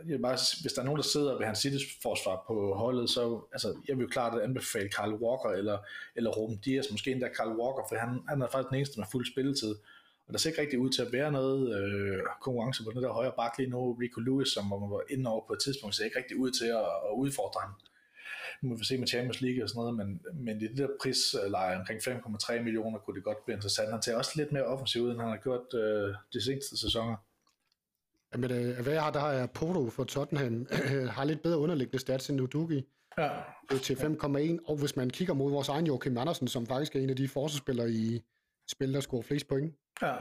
[0.09, 3.49] jeg bare, hvis der er nogen, der sidder ved hans Citys forsvar på holdet, så
[3.53, 5.79] altså, jeg vil jo klart anbefale Carl Walker eller,
[6.17, 9.07] eller Ruben Dias, måske endda Carl Walker, for han, han er faktisk den eneste med
[9.13, 9.75] fuld spilletid.
[10.33, 13.13] Og der ser ikke rigtig ud til at være noget øh, konkurrence på den der
[13.13, 13.93] højre bak lige nu.
[13.93, 16.87] Rico Lewis, som var inde over på et tidspunkt, ser ikke rigtig ud til at,
[17.09, 17.73] at udfordre ham.
[18.63, 20.09] Nu må vi se med Champions League og sådan noget, men,
[20.45, 23.91] men i det der prisleje omkring 5,3 millioner kunne det godt blive interessant.
[23.91, 27.17] Han ser også lidt mere offensiv ud, end han har gjort øh, de seneste sæsoner.
[28.33, 30.67] Jamen, øh, hvad jeg har, der har jeg Porto for Tottenham,
[31.17, 32.85] har lidt bedre underliggende stats end Udugi.
[33.19, 33.31] Ja,
[33.71, 36.97] Det er til 5,1, og hvis man kigger mod vores egen Joachim Andersen, som faktisk
[36.97, 38.23] er en af de forsvarsspillere i
[38.71, 40.15] spil, der scorer flest point, ja.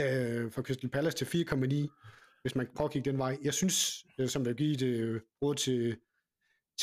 [0.00, 3.36] øh, for Crystal Palace til 4,9, hvis man prøver at kigge den vej.
[3.42, 5.96] Jeg synes, som jeg vil give det øh, råd til,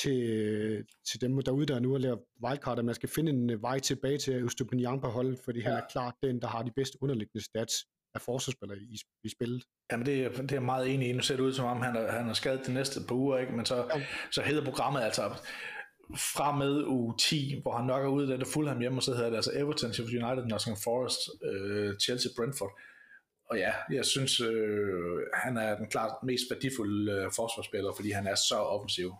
[0.01, 3.49] til, til dem derude, der er nu at lave wildcard, at man skal finde en
[3.49, 5.65] øh, vej tilbage til Østupinian på holdet, fordi ja.
[5.65, 7.73] han er klart den, der har de bedste underliggende stats
[8.15, 9.63] af forsvarsspillere i, i spillet.
[9.91, 11.13] Jamen det, er- det er jeg meget enig i.
[11.13, 13.37] Nu ser det ud som om, han er, han er skadet de næste par uger,
[13.37, 13.53] ikke?
[13.53, 14.05] men så, Ja.
[14.31, 15.21] så hedder programmet altså
[16.15, 19.13] fra med uge 10, hvor han nok er ude, da det Fulham hjemme, og så
[19.13, 22.79] hedder det altså Everton, Sheffield United, Nottingham Forest, øh, Chelsea, Brentford.
[23.49, 28.27] Og ja, jeg synes, øh, han er den klart mest værdifulde øh, forsvarsspiller, fordi han
[28.27, 29.13] er så offensiv.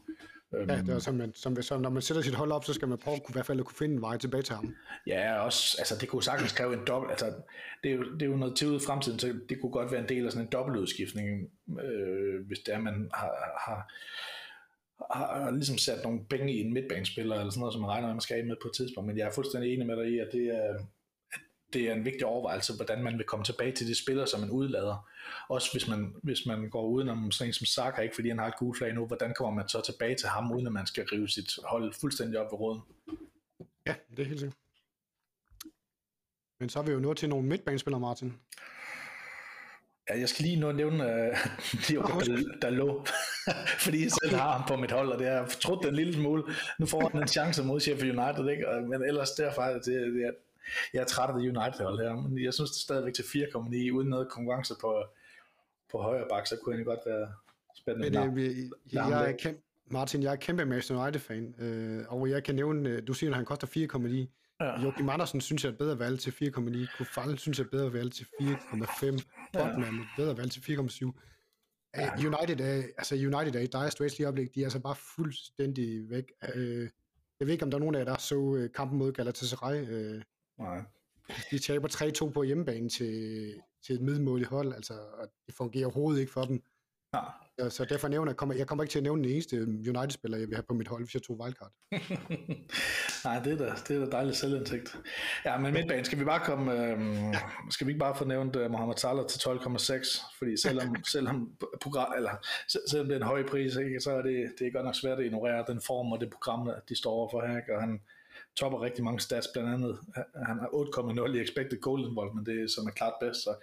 [0.55, 2.73] Øhm, Ja, det er som, man, som, som, når man sætter sit hold op, så
[2.73, 4.75] skal man prøve at i hvert fald at kunne finde en vej tilbage til ham.
[5.07, 7.33] Ja, også, altså det kunne sagtens kræve en dobbelt, altså
[7.83, 9.91] det er, jo, det er jo noget til ude i fremtiden, så det kunne godt
[9.91, 11.51] være en del af sådan en dobbeltudskiftning,
[11.83, 13.31] øh, hvis det er, man har,
[13.65, 13.91] har,
[15.11, 18.13] har, ligesom sat nogle penge i en midtbanespiller, eller sådan noget, som man regner med,
[18.13, 20.19] man skal af med på et tidspunkt, men jeg er fuldstændig enig med dig i,
[20.19, 20.81] at det er, at
[21.73, 24.49] det er en vigtig overvejelse, hvordan man vil komme tilbage til de spillere, som man
[24.49, 25.09] udlader.
[25.49, 28.47] Også hvis man, hvis man går udenom sådan en som Saka, ikke fordi han har
[28.47, 31.05] et gult flag nu, hvordan kommer man så tilbage til ham, uden at man skal
[31.11, 32.81] rive sit hold fuldstændig op ved råden?
[33.87, 34.57] Ja, det er helt sikkert.
[36.59, 38.33] Men så er vi jo nået til nogle midtbanespillere, Martin.
[40.09, 41.37] Ja, jeg skal lige nå nævne uh,
[41.87, 43.09] Diogo Dal- Dalot,
[43.83, 46.13] fordi jeg selv har ham på mit hold, og det har jeg fortrudt en lille
[46.13, 46.43] smule.
[46.79, 48.69] Nu får han en chance mod Sheffield United, ikke?
[48.69, 50.31] Og- men ellers derfra, det, det er,
[50.93, 53.91] jeg er træt af det United-hold her, men jeg synes det er stadigvæk til 4,9,
[53.91, 55.03] uden noget konkurrence på,
[55.91, 57.27] på højre bak, så kunne det godt være
[57.77, 58.09] spændende.
[58.19, 62.29] Men, øh, vi, Larm jeg er kæmpe, Martin, jeg er kæmpe Manchester United-fan, øh, og
[62.29, 64.27] jeg kan nævne, øh, du siger, at han koster 4,9.
[64.61, 64.81] Ja.
[64.81, 66.97] Joachim Andersen synes jeg er bedre valg til 4,9.
[66.97, 69.42] Kufal synes jeg er bedre valg til 4,5.
[69.53, 71.11] Botman er bedre valg til 4,7.
[71.97, 72.11] Ja.
[72.17, 76.09] United er, altså United er i dire straits lige øjeblik, de er altså bare fuldstændig
[76.09, 76.31] væk.
[76.55, 76.81] Uh,
[77.39, 80.21] jeg ved ikke, om der er nogen af jer, der så uh, kampen mod Galatasaray.
[80.59, 80.83] Nej.
[81.51, 81.87] De taber
[82.27, 83.53] 3-2 på hjemmebane til,
[83.85, 86.63] til et middelmåligt hold, altså, og det fungerer overhovedet ikke for dem.
[87.13, 87.21] Ja.
[87.59, 90.37] Ja, så derfor nævner jeg, kommer, jeg kommer ikke til at nævne den eneste United-spiller,
[90.37, 91.71] jeg vil have på mit hold, hvis jeg tog wildcard.
[93.25, 94.97] Nej, det er da, det er da dejligt selvindsigt.
[95.45, 97.33] Ja, men midtbanen, skal vi bare komme, øhm,
[97.69, 102.13] skal vi ikke bare få nævnt uh, Mohamed Salah til 12,6, fordi selvom, selvom, program,
[102.17, 102.31] eller,
[102.89, 105.19] selvom det er en høj pris, ikke, så er det, det er godt nok svært
[105.19, 107.75] at ignorere den form og det program, de står overfor her, ikke?
[107.75, 108.01] og han
[108.55, 109.99] topper rigtig mange stats, blandt andet,
[110.45, 113.55] han har 8,0 i expected goal involvement, det er som er klart bedst, så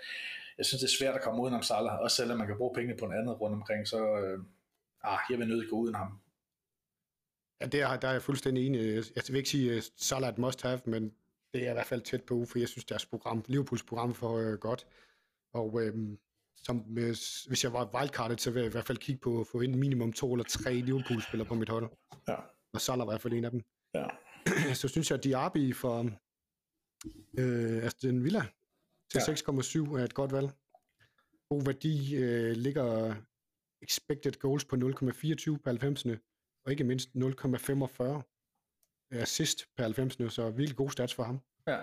[0.61, 2.75] jeg synes, det er svært at komme uden om Salah, også selvom man kan bruge
[2.75, 4.39] pengene på en anden rundt omkring, så øh,
[5.03, 6.21] ah, jeg vil nødt gå uden ham.
[7.61, 8.81] Ja, det er, der er jeg fuldstændig enig.
[9.17, 11.03] Jeg vil ikke sige, at Salah er et must-have, men
[11.55, 14.37] det er i hvert fald tæt på, for jeg synes, deres program, Liverpools program for
[14.39, 14.87] øh, godt.
[15.53, 15.95] Og øh,
[16.57, 19.47] som, hvis, hvis jeg var wildcardet, så ville jeg i hvert fald kigge på at
[19.47, 21.91] få ind minimum to eller tre Liverpool-spillere på mit hold.
[22.29, 22.37] Ja.
[22.73, 23.63] Og Salah var i hvert fald en af dem.
[23.95, 24.07] Ja.
[24.81, 26.11] så synes jeg, at Diaby for
[27.39, 28.47] øh, Aston Villa
[29.11, 29.33] til ja.
[29.33, 30.51] 6,7 er et godt valg.
[31.51, 33.15] God værdi øh, ligger
[33.83, 34.81] expected goals på 0,24
[35.65, 36.05] per 90.
[36.65, 38.23] Og ikke mindst 0,45
[39.11, 40.35] assist per 90.
[40.35, 41.41] Så virkelig gode stats for ham.
[41.67, 41.79] Ja,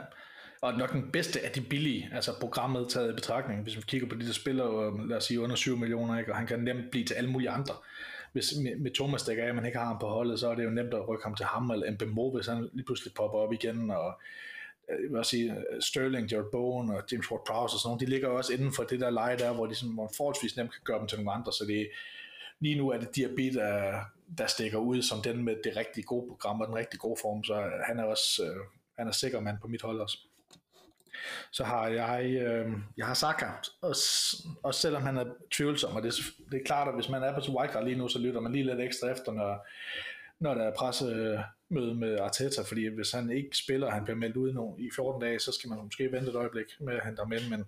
[0.62, 4.08] og nok den bedste af de billige, altså programmet taget i betragtning, hvis vi kigger
[4.10, 6.32] på de der spiller, lad os sige under 7 millioner, ikke?
[6.32, 7.76] og han kan nemt blive til alle mulige andre.
[8.32, 10.64] Hvis med, med Thomas dækker af, man ikke har ham på holdet, så er det
[10.64, 13.54] jo nemt at rykke ham til ham, eller Mbemo, hvis han lige pludselig popper op
[13.54, 14.57] igen, og Øh,
[14.92, 18.10] Øh, jeg vil sige, øh, Sterling, Jared Bowen og James Ward-Prowse og sådan nogle, de
[18.10, 20.82] ligger også inden for det der leje der, hvor de sådan, hvor forholdsvis nemt kan
[20.84, 21.90] gøre dem til nogle andre, så det
[22.60, 24.00] lige nu er det Diabit, der,
[24.38, 27.44] der stikker ud som den med det rigtig gode program og den rigtig gode form,
[27.44, 28.66] så øh, han er også øh,
[28.98, 30.18] han er sikker mand på mit hold også.
[31.52, 33.46] Så har jeg, øh, jeg har Saka,
[33.82, 36.14] også, også selvom han er tvivlsom, og det,
[36.52, 38.66] det er klart, at hvis man er på wildcard lige nu, så lytter man lige
[38.66, 39.68] lidt ekstra efter, når,
[40.40, 40.76] når der er
[41.70, 45.22] møde med Arteta, fordi hvis han ikke spiller, han bliver meldt ud nu i 14
[45.22, 47.66] dage, så skal man måske vente et øjeblik med at hente ham ind, men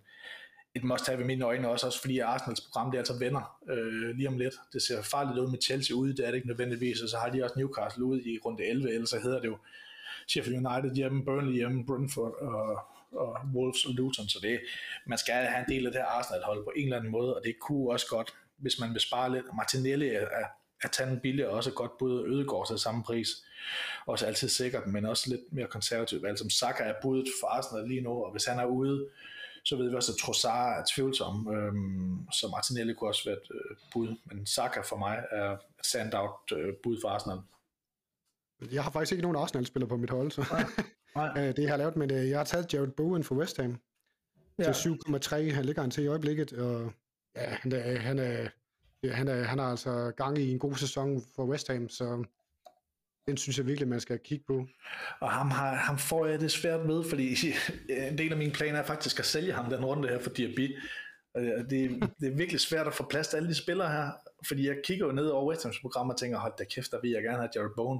[0.75, 3.57] et must have i mine øjne også, også fordi Arsenals program det er altså vender
[3.69, 4.53] øh, lige om lidt.
[4.73, 7.29] Det ser farligt ud med Chelsea ude, det er det ikke nødvendigvis, og så har
[7.29, 9.57] de også Newcastle ude i runde 11, ellers så hedder det jo
[10.27, 12.79] Sheffield United hjemme, Burnley hjemme, Brentford og,
[13.11, 14.59] og Wolves og Luton, så det,
[15.05, 17.41] man skal have en del af det her Arsenal-hold på en eller anden måde, og
[17.43, 19.45] det kunne også godt, hvis man vil spare lidt.
[19.55, 20.45] Martinelli er
[20.83, 23.27] at tage en billig og også godt bud Ødegård til samme pris.
[24.05, 27.87] Også altid sikkert, men også lidt mere konservativt valg, som Saka er budet for Arsenal
[27.87, 29.07] lige nu, og hvis han er ude,
[29.63, 33.51] så ved vi også, at Trossard er tvivlsom, øhm, så Martinelli kunne også være et
[33.51, 37.39] øh, bud, men Saka for mig er et standout øh, bud for Arsenal.
[38.71, 40.65] Jeg har faktisk ikke nogen Arsenal-spiller på mit hold, så Nej.
[41.35, 41.47] Nej.
[41.47, 43.77] Øh, det jeg har lavet, men øh, jeg har taget Jared Bowen for West Ham
[44.59, 44.71] ja.
[44.71, 46.91] til 7,3, han ligger han til i øjeblikket, og
[47.35, 48.47] ja, han er, han er
[49.03, 52.25] han, er, han har altså gang i en god sæson for West Ham, så
[53.27, 54.67] den synes jeg virkelig, man skal kigge på.
[55.19, 57.35] Og ham, har, ham får jeg det svært med, fordi
[58.09, 60.77] en del af mine planer er faktisk at sælge ham den runde her for Diaby.
[61.35, 61.69] Det,
[62.19, 64.11] det er virkelig svært at få plads til alle de spillere her,
[64.47, 67.01] fordi jeg kigger jo ned over West Hams program og tænker, hold da kæft, der
[67.01, 67.99] vil jeg gerne have Jared Bowen.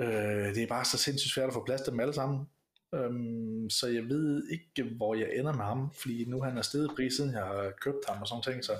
[0.00, 2.46] Øh, det er bare så sindssygt svært at få plads til dem alle sammen.
[2.94, 6.90] Øhm, så jeg ved ikke, hvor jeg ender med ham, fordi nu han er stedet
[6.96, 8.72] pris, siden jeg har købt ham og sådan ting, så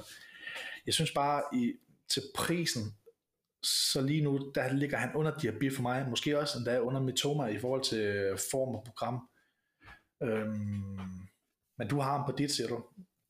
[0.86, 1.72] jeg synes bare, i,
[2.08, 2.82] til prisen,
[3.62, 7.46] så lige nu, der ligger han under Diaby for mig, måske også endda under Mitoma
[7.46, 9.28] i forhold til form og program.
[10.22, 10.98] Øhm,
[11.78, 12.84] men du har ham på dit, siger du?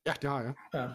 [0.07, 0.55] Ja, det har jeg.
[0.75, 0.89] Ja.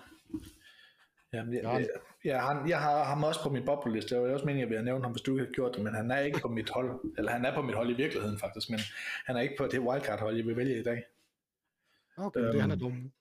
[1.34, 1.88] Jamen, jeg, jeg,
[2.24, 4.16] jeg, har, jeg har ham også på min bobleliste.
[4.16, 5.84] Det var også meningen, at jeg ville nævne ham, hvis du ikke havde gjort det,
[5.84, 7.00] men han er ikke på mit hold.
[7.18, 8.80] Eller han er på mit hold i virkeligheden faktisk, men
[9.26, 11.04] han er ikke på det wildcard-hold, jeg vil vælge i dag.
[12.18, 13.12] Okay, øhm, det han er dum.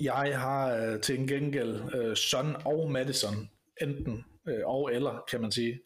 [0.00, 0.18] Ja.
[0.20, 3.50] Jeg har øh, til en gengæld øh, Son og Madison,
[3.82, 5.80] enten øh, og eller, kan man sige.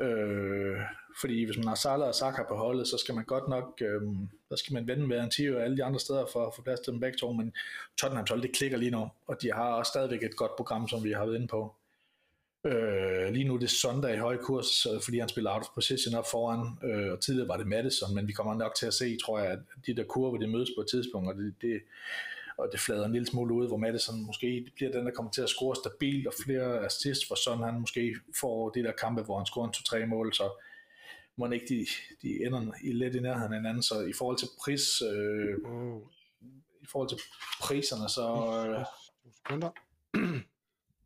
[0.00, 0.76] Øh,
[1.20, 4.02] fordi hvis man har Salah og Saka på holdet, så skal man godt nok, øh,
[4.50, 6.80] der skal man vende med Antio og alle de andre steder for at få plads
[6.80, 7.52] til dem begge to, men
[7.98, 11.04] Tottenham hold, det klikker lige nu, og de har også stadigvæk et godt program, som
[11.04, 11.74] vi har været inde på.
[12.64, 15.74] Øh, lige nu er det Sondag i høj kurs, øh, fordi han spiller out of
[15.74, 18.94] position op foran, øh, og tidligere var det Madison, men vi kommer nok til at
[18.94, 21.80] se, tror jeg, at de der kurver, de mødes på et tidspunkt, og det, det,
[22.60, 25.42] og det flader en lille smule ud, hvor Madison måske bliver den, der kommer til
[25.42, 29.36] at score stabilt, og flere assists, for sådan han måske får de der kampe, hvor
[29.36, 30.62] han scorer en 2-3 mål, så
[31.36, 31.86] må ikke de,
[32.22, 36.00] de ender i lidt i nærheden af hinanden, så i forhold til pris, øh, oh.
[36.82, 37.18] i forhold til
[37.62, 38.26] priserne, så...
[38.66, 38.84] Øh,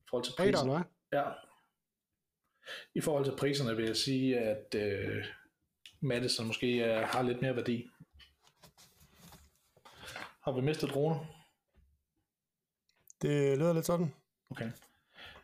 [0.05, 1.25] I forhold til priserne, ja.
[2.95, 5.25] I forhold til priserne vil jeg sige, at øh,
[6.01, 7.91] Madison måske er, har lidt mere værdi.
[10.45, 11.21] Har vi mistet Rune?
[13.25, 14.13] Det lyder lidt sådan.
[14.51, 14.71] Okay.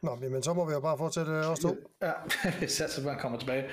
[0.03, 1.77] Nå, men så må vi jo bare fortsætte os to.
[2.03, 2.13] Ja,
[2.59, 3.65] hvis så man kommer tilbage.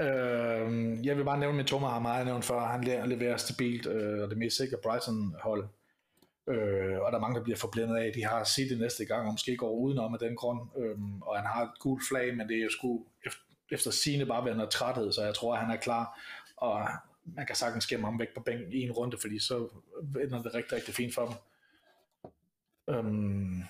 [0.00, 2.60] Øh, jeg vil bare nævne, at Mitoma har meget nævnt før.
[2.60, 5.68] Han leverer stabilt, øh, og det mest sikre Brighton-hold.
[6.48, 9.26] Øh, og der er mange, der bliver forblændet af, de har set det næste gang,
[9.26, 10.60] og måske går udenom af den grund.
[10.78, 13.04] Øh, og han har et gult flag, men det er jo sgu
[13.70, 16.20] efter, sine bare være noget træthed, så jeg tror, at han er klar.
[16.56, 16.88] Og
[17.24, 19.68] man kan sagtens gemme ham væk på bænken i en runde, fordi så
[20.24, 21.34] ender det rigtig, rigtig fint for dem.
[22.92, 23.62] Øhm,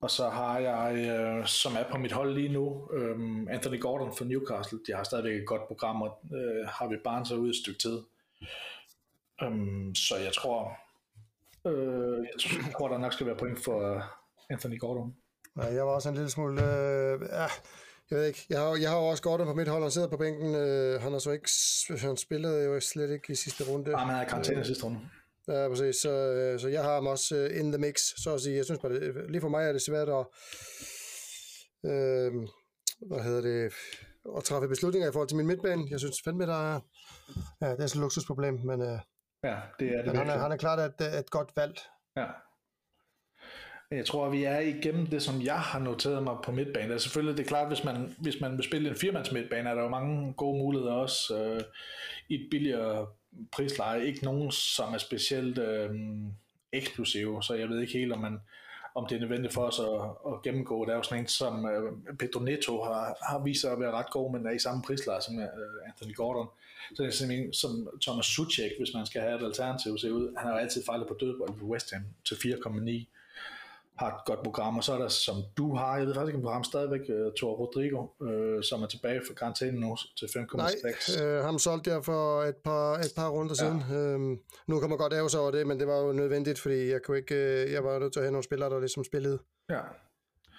[0.00, 3.18] og så har jeg, øh, som er på mit hold lige nu, øh,
[3.50, 4.78] Anthony Gordon for Newcastle.
[4.86, 8.02] De har stadigvæk et godt program, og øh, har vi Barnes ud et stykke tid.
[9.42, 10.78] Um, så jeg tror,
[11.66, 14.04] øh, jeg tror, der nok skal være point for
[14.50, 15.16] Anthony Gordon.
[15.56, 16.62] Ja, jeg var også en lille smule...
[16.62, 17.46] Øh, ja,
[18.10, 18.46] jeg ved ikke.
[18.50, 20.54] Jeg har, jeg har også Gordon på mit hold, han sidder på bænken.
[20.54, 21.50] Øh, han har så ikke...
[22.06, 23.90] Han spillede jo slet ikke i sidste runde.
[23.90, 25.00] Nej, men han er i karantæne i sidste runde.
[25.48, 25.96] Ja, præcis.
[25.96, 28.56] Så, øh, så jeg har ham også uh, in the mix, så at sige.
[28.56, 30.26] Jeg synes bare, det, lige for mig er det svært at,
[31.90, 32.32] øh,
[33.08, 33.72] hvad hedder det,
[34.36, 35.82] at træffe beslutninger i forhold til min midtbane.
[35.90, 36.80] Jeg synes fandme, der er,
[37.60, 38.98] ja, det er sådan et luksusproblem, men, uh,
[39.44, 41.78] ja, det er det men han, er, han er klart et, et godt valg.
[42.16, 42.26] Ja.
[43.90, 46.92] Jeg tror, at vi er igennem det, som jeg har noteret mig på midtbanen.
[46.92, 49.74] Altså selvfølgelig, det er klart, hvis man, hvis man vil spille en firmands midtbane, er
[49.74, 51.60] der jo mange gode muligheder også øh,
[52.28, 53.06] i et billigere
[53.52, 54.06] prisleje.
[54.06, 55.90] Ikke nogen, som er specielt øh,
[56.72, 58.40] eksplosive, så jeg ved ikke helt, om, man,
[58.94, 60.84] om det er nødvendigt for os at, at gennemgå.
[60.84, 63.90] Der er jo sådan en, som øh, Pedro Neto har, har vist sig at være
[63.90, 65.48] ret god, men er i samme prisleje som øh,
[65.86, 66.48] Anthony Gordon.
[66.94, 70.10] Så det er sådan en, som Thomas Suchek, hvis man skal have et alternativ, ser
[70.10, 70.34] ud.
[70.36, 73.04] Han har jo altid fejlet på dødbold på West Ham til 4,9
[73.98, 76.36] har et godt program, og så er der, som du har, jeg ved faktisk ikke,
[76.36, 79.96] om du har ham stadigvæk, uh, Thor Rodrigo, uh, som er tilbage fra karantæne nu
[80.18, 80.56] til 5,6.
[80.56, 83.62] Nej, øh, ham solgte jeg for et par, et par runder ja.
[83.62, 83.78] siden.
[83.96, 86.90] Øhm, nu kan man godt æve sig over det, men det var jo nødvendigt, fordi
[86.90, 89.38] jeg, kunne ikke, øh, jeg var nødt til at have nogle spillere, der ligesom spillede.
[89.70, 89.80] Ja.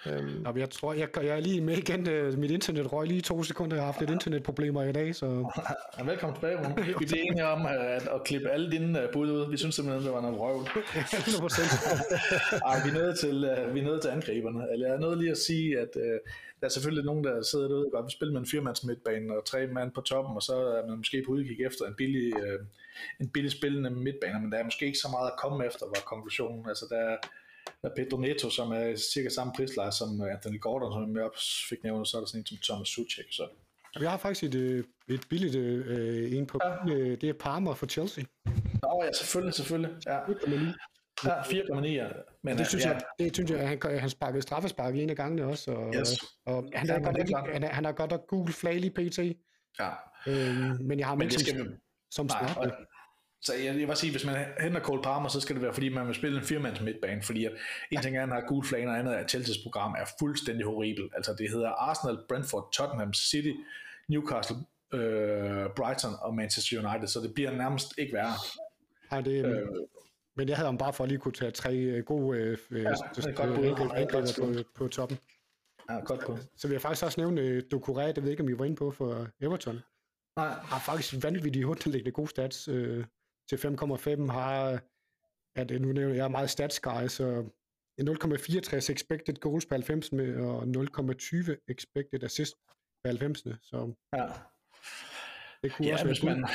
[0.06, 0.44] Øhm.
[0.46, 2.10] Jamen, jeg tror, jeg, jeg er lige med igen.
[2.10, 3.76] Øh, mit internet røg lige to sekunder.
[3.76, 5.26] Jeg har haft lidt internetproblemer i dag, så...
[6.06, 6.86] Velkommen tilbage, Rune.
[6.86, 9.52] Vi bliver enige om at, at klippe alle dine uh, bud ud.
[9.52, 10.62] Vi synes simpelthen, det var noget røv.
[10.62, 10.62] 100%.
[12.70, 13.42] Ej, vi er nødt til,
[13.74, 14.72] vi er nødt til angriberne.
[14.74, 16.02] Eller jeg er nødt lige at sige, at uh,
[16.60, 19.38] der er selvfølgelig nogen, der sidder derude og godt vil spille med en firmands midtbane
[19.38, 22.36] og tre mand på toppen, og så er man måske på udkig efter en billig,
[22.36, 22.66] uh,
[23.20, 26.02] en billig spillende midtbane, men der er måske ikke så meget at komme efter, var
[26.06, 26.66] konklusionen.
[26.70, 27.18] Altså, der er, er
[27.96, 32.08] Pedro Neto, som er cirka samme prisleje som Anthony Gordon, som jeg også fik nævnt,
[32.08, 33.26] så er der sådan en som Thomas Suchek.
[33.32, 33.48] Så.
[34.00, 36.94] Vi har faktisk et, øh, et billigt øh, en på, ja.
[36.94, 38.24] øh, det er Parma for Chelsea.
[38.84, 39.96] Nå ja, selvfølgelig, selvfølgelig.
[40.06, 40.24] Ja.
[40.24, 40.56] 4,9.
[41.26, 42.08] Ja, 4,9, ja.
[42.44, 42.90] Men, det synes, ja.
[42.90, 46.10] jeg, det synes jeg, han, han sparkede straffespark i en af gangene også, og, yes.
[46.46, 48.92] og, og han, er godt, ikke, han, er, han har godt nok gul flag lige
[48.92, 49.20] pt.
[49.80, 49.90] Ja.
[50.28, 51.78] Øh, men jeg har ham som,
[52.12, 52.72] som smerte.
[53.42, 55.90] Så jeg, jeg vil sige, hvis man henter Cole Palmer, så skal det være, fordi
[55.90, 57.52] man vil spille en firmands midtbane, fordi at
[57.92, 60.06] en ting er, at han har gul flag, og andet er, at Chelsea's program er
[60.20, 61.14] fuldstændig horribelt.
[61.16, 63.52] Altså det hedder Arsenal, Brentford, Tottenham City,
[64.10, 64.58] Newcastle,
[64.94, 68.34] øh, Brighton og Manchester United, så det bliver nærmest ikke værre.
[69.12, 69.68] Ja, det, øh,
[70.36, 72.94] men jeg havde ham bare for at lige kunne tage tre øh, gode øh, ja,
[73.16, 75.18] det godt på, toppen.
[75.90, 76.38] Ja, godt på.
[76.58, 78.76] Så vil jeg faktisk også nævne uh, Dokure, det ved ikke, om I var inde
[78.76, 79.80] på for Everton.
[80.38, 80.48] Nej.
[80.48, 82.68] Har faktisk vanvittigt underliggende gode stats.
[82.68, 83.06] Øh,
[83.50, 84.80] til 5,5 har,
[85.56, 87.46] at nu nævner jeg meget stats guy, så
[88.02, 92.56] 0,64 expected goals per 90 med, og 0,20 expected assist
[93.04, 93.40] per 90.
[93.62, 94.26] Så ja.
[95.64, 96.46] det kunne ja, også hvis man,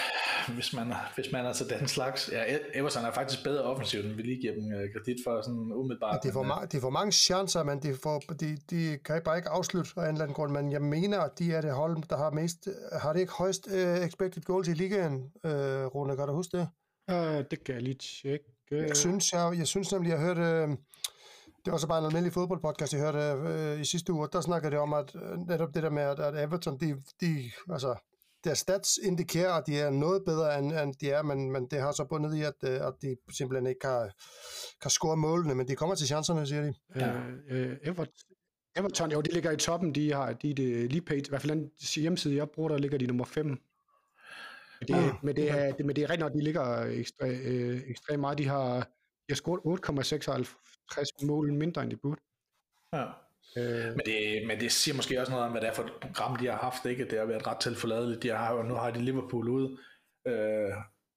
[0.54, 2.30] hvis man, hvis man er til den slags.
[2.32, 5.72] Ja, Everton er faktisk bedre offensivt, end vi lige giver dem uh, kredit for sådan
[5.72, 6.20] umiddelbart.
[6.24, 9.36] Ja, de, får ma- de får mange chancer, men de, får, de, de kan bare
[9.36, 10.52] ikke afslutte af en eller anden grund.
[10.52, 12.68] Men jeg mener, at de er det hold, der har mest,
[13.02, 15.50] har det ikke højst uh, expected goals i ligaen, uh,
[15.94, 16.68] Rune, kan du huske det?
[17.10, 18.44] Uh, det kan jeg lige tjekke.
[18.70, 20.64] Jeg synes, jeg, jeg synes nemlig, jeg hørte...
[20.70, 20.76] Uh,
[21.64, 24.70] det var så bare en almindelig fodboldpodcast, jeg hørte uh, i sidste uge, der snakkede
[24.70, 27.94] det om, at uh, netop det der med, at, at Everton, de, de, altså,
[28.44, 31.80] deres stats indikerer, at de er noget bedre, end, end de er, men, men det
[31.80, 34.10] har så bundet i, at, at de simpelthen ikke kan,
[34.80, 36.74] kan score målene, men de kommer til chancerne, siger de.
[36.96, 37.16] Ja.
[37.50, 38.06] Uh, Everton,
[38.76, 41.52] Everton, jo, de ligger i toppen, de har de, de lige page, i hvert fald
[41.52, 43.58] den hjemmeside, jeg bruger, der ligger de nummer 5
[44.88, 47.26] men det, ah, men det, er, det, men det er rigtigt nok, de ligger ekstra,
[47.26, 48.38] øh, ekstremt meget.
[48.38, 48.74] De har,
[49.24, 49.60] de har scoret
[51.20, 52.20] 8,56 mål mindre end de burde.
[52.92, 53.04] Ja.
[53.56, 53.96] Øh.
[53.96, 56.36] Men, det, men det siger måske også noget om, hvad det er for et program,
[56.36, 56.86] de har haft.
[56.86, 57.04] Ikke?
[57.04, 58.22] Det har været ret tilforladeligt.
[58.22, 59.78] De har, nu har de Liverpool ude.
[60.26, 60.70] Øh,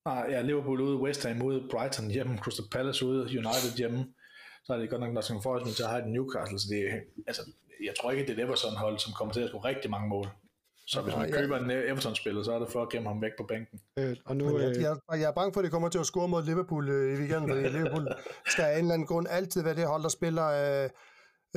[0.05, 4.13] nej, ja, Liverpool ude, West Ham ude, Brighton hjemme, Crystal Palace ude, United hjemme.
[4.63, 6.59] Så er det godt nok Nottingham Forest, men så har de Newcastle.
[6.59, 6.83] Så det,
[7.27, 7.41] altså,
[7.83, 10.27] jeg tror ikke, det er et Everson-hold, som kommer til at score rigtig mange mål.
[10.87, 13.31] Så hvis man Ja, køber en Everton-spiller, så er det for at gemme ham væk
[13.37, 13.79] på bænken.
[13.99, 15.99] Øh, og nu, Men jeg, øh, jeg, jeg er bange for, at de kommer til
[15.99, 18.07] at score mod Liverpool øh, i weekenden, fordi Liverpool
[18.51, 20.89] skal af en eller anden grund altid være det hold, der spiller øh,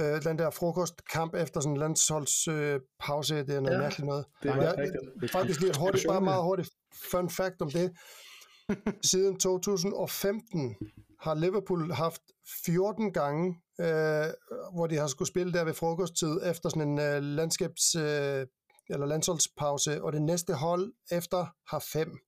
[0.01, 2.51] øh, den der frokostkamp efter sådan en landsholdspause.
[2.51, 3.35] Øh, pause.
[3.37, 4.25] det er noget Ja, mærkeligt noget.
[4.43, 5.33] Det er meget rigtigt.
[5.33, 6.71] Faktisk lige et hurtigt, bare meget hurtigt
[7.11, 7.93] fun fact om det.
[9.11, 10.77] Siden 2015
[11.21, 12.23] har Liverpool haft
[12.67, 13.47] 14 gange,
[13.81, 14.27] øh,
[14.75, 17.95] hvor de har skulle spille der ved frokosttid efter sådan en øh, landskabs...
[17.95, 18.47] Øh,
[18.91, 22.19] eller landsholdspause, og det næste hold efter har fem.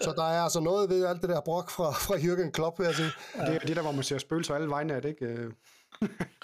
[0.00, 2.84] Så der er altså noget ved alt det der brok fra, fra Jürgen Klopp, vil
[2.84, 3.10] jeg sige.
[3.46, 5.26] det er det der, hvor man ser spøgelser alle vegne af det, ikke?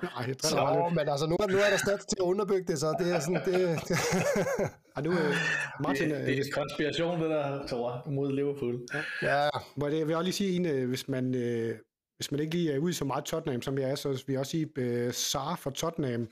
[0.03, 2.65] Nej, jeg driller Så, men altså, nu, er- nu er der stats til at underbygge
[2.73, 3.55] det, så det er sådan, det,
[4.97, 5.35] Ej, nu, øh,
[5.81, 8.81] Martin, Det, øh, det er konspiration, det der, Thor, mod Liverpool.
[9.23, 11.75] ja, Må det, jeg vil også lige sige en, hvis man, øh,
[12.17, 14.33] hvis man ikke lige er ude i så meget Tottenham, som jeg er, så vil
[14.33, 16.29] jeg også sige, øh, Sar fra Tottenham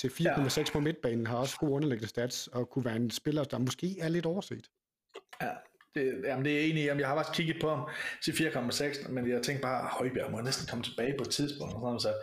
[0.00, 3.58] til 4,6 på midtbanen har også gode underliggende stats, og kunne være en spiller, der
[3.58, 4.66] måske er lidt overset.
[5.42, 5.50] Ja,
[5.94, 6.86] det, jamen det er jeg enig i.
[6.86, 7.88] Jamen, Jeg har faktisk kigget på ham
[8.24, 11.74] til 4,6, men jeg tænkte bare, Højbjerg må næsten komme tilbage på et tidspunkt.
[11.74, 12.14] Og sådan, så,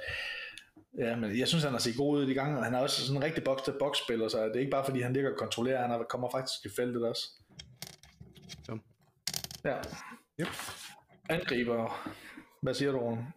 [1.05, 2.79] ja, men jeg synes, han har set god ud i de gange, og han er
[2.79, 5.37] også sådan en rigtig box-to-box spiller, så det er ikke bare fordi, han ligger og
[5.39, 7.29] kontrollerer, han er- kommer faktisk i feltet også.
[8.65, 8.77] Så.
[9.65, 9.77] Ja.
[10.41, 10.47] Yep.
[11.29, 12.09] Angriber.
[12.61, 13.31] Hvad siger du, Rune?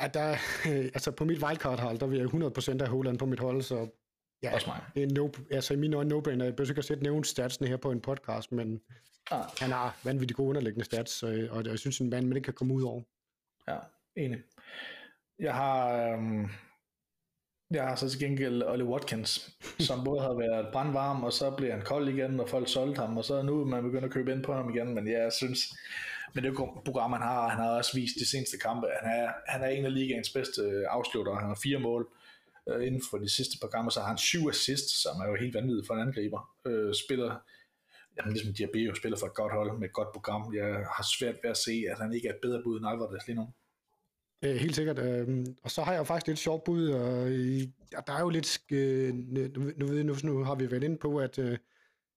[0.00, 0.30] At der,
[0.68, 3.88] øh, altså på mit wildcard-hold, der vil jeg 100% have Holland på mit hold, så
[4.42, 4.80] ja, Også mig.
[4.94, 6.44] det er no, altså i mine øjne no-brainer.
[6.44, 8.80] Jeg behøver ikke at sætte nævnt statsene her på en podcast, men
[9.30, 12.44] Ah, han har vanvittigt gode underliggende stats, øh, og jeg synes, en mand, man ikke
[12.44, 13.02] kan komme ud over.
[13.68, 13.78] ja,
[14.16, 14.38] enig.
[15.38, 16.48] Jeg har, øhm,
[17.70, 19.56] jeg har så til gengæld Ollie Watkins,
[19.88, 23.16] som både har været brandvarm, og så blev han kold igen, og folk solgte ham,
[23.16, 25.60] og så nu er man begyndt at købe ind på ham igen, men jeg synes,
[26.34, 26.54] men det
[26.84, 29.84] program, han har, han har også vist de seneste kampe, han er, han er en
[29.84, 32.08] af ligaens bedste øh, afslutter, han har fire mål
[32.68, 35.36] øh, inden for de sidste par kampe, så har han syv assists, som er jo
[35.36, 36.50] helt vanvittigt for en angriber.
[36.66, 37.30] Øh, spiller,
[38.16, 40.54] jamen ligesom Diaby jo spiller for et godt hold med et godt program.
[40.54, 43.26] Jeg har svært ved at se, at han ikke er et bedre bud end Alvarez
[43.26, 43.52] lige nu.
[44.44, 44.98] Øh, helt sikkert.
[44.98, 47.30] Øh, og så har jeg faktisk lidt sjovt bud, og
[47.92, 48.60] ja, der er jo lidt...
[48.72, 51.58] Øh, nu, nu, nu, nu, nu har vi været inde på, at, øh,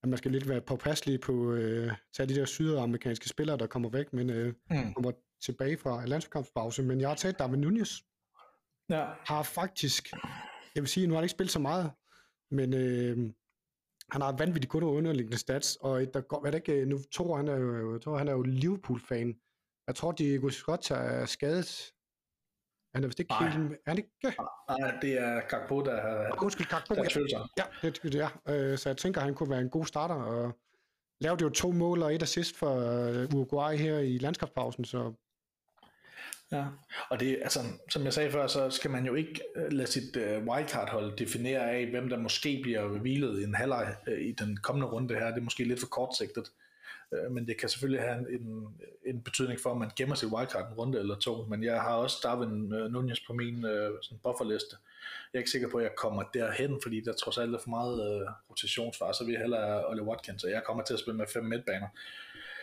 [0.04, 3.90] at man skal lidt være påpasselig på øh, tage de der sydamerikanske spillere, der kommer
[3.90, 4.94] væk, men øh, Mm.
[4.94, 6.84] kommer tilbage fra landskampspause.
[6.84, 7.92] Men jeg har taget Darwin Nunez.
[8.90, 10.12] Ja, Har faktisk...
[10.76, 11.92] Jeg vil sige, nu har han ikke spillet så meget,
[12.52, 13.18] men øh,
[14.12, 17.48] han har vanvittigt gode underliggende stats, og der går, er det ikke, nu tror han
[17.48, 19.36] er jo, jeg tror, han er jo Liverpool-fan.
[19.88, 21.94] Jeg tror, Diego Scotta er skadet.
[22.94, 23.50] Han er vist ikke Nej.
[23.50, 23.72] helt...
[23.72, 24.10] Er han ikke?
[24.80, 26.96] nej, det er Gakpo, der har Undskyld, Kakpo.
[26.96, 28.42] der Ja, ja, det, det er.
[28.50, 30.58] Øh, så jeg tænker, han kunne være en god starter, og
[31.22, 35.14] lavede jo to mål og et assist for øh, Uruguay her i landskabspausen, så
[36.52, 36.66] Ja,
[37.10, 40.18] og det, altså, som jeg sagde før, så skal man jo ikke øh, lade sit
[40.18, 44.58] uh, wildcard-hold definere af, hvem der måske bliver hvilet i en halvleg uh, i den
[44.58, 45.28] kommende runde her.
[45.28, 46.63] Det er måske lidt for kortsigtet, uh,
[47.14, 48.68] Øh, men det kan selvfølgelig have en,
[49.06, 51.46] en betydning for, om man gemmer sit wildcard en runde eller to.
[51.46, 54.76] Men jeg har også Darwin øh, Nunez på min øh, sådan bufferliste.
[55.34, 57.70] Jeg er ikke sikker på, at jeg kommer derhen, fordi der trods alt er for
[57.70, 61.18] meget uh, rotationsfar, så vil jeg hellere Ole Watkins, og jeg kommer til at spille
[61.18, 61.88] med fem midtbaner.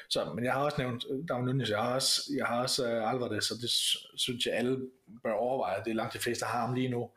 [0.09, 3.11] Så, men jeg har også nævnt Darwin Nunez, jeg har også, jeg har også uh,
[3.11, 3.71] Alvarez, og det
[4.17, 4.89] synes jeg alle
[5.23, 5.85] bør overveje.
[5.85, 7.11] Det er langt de fleste, der har ham lige nu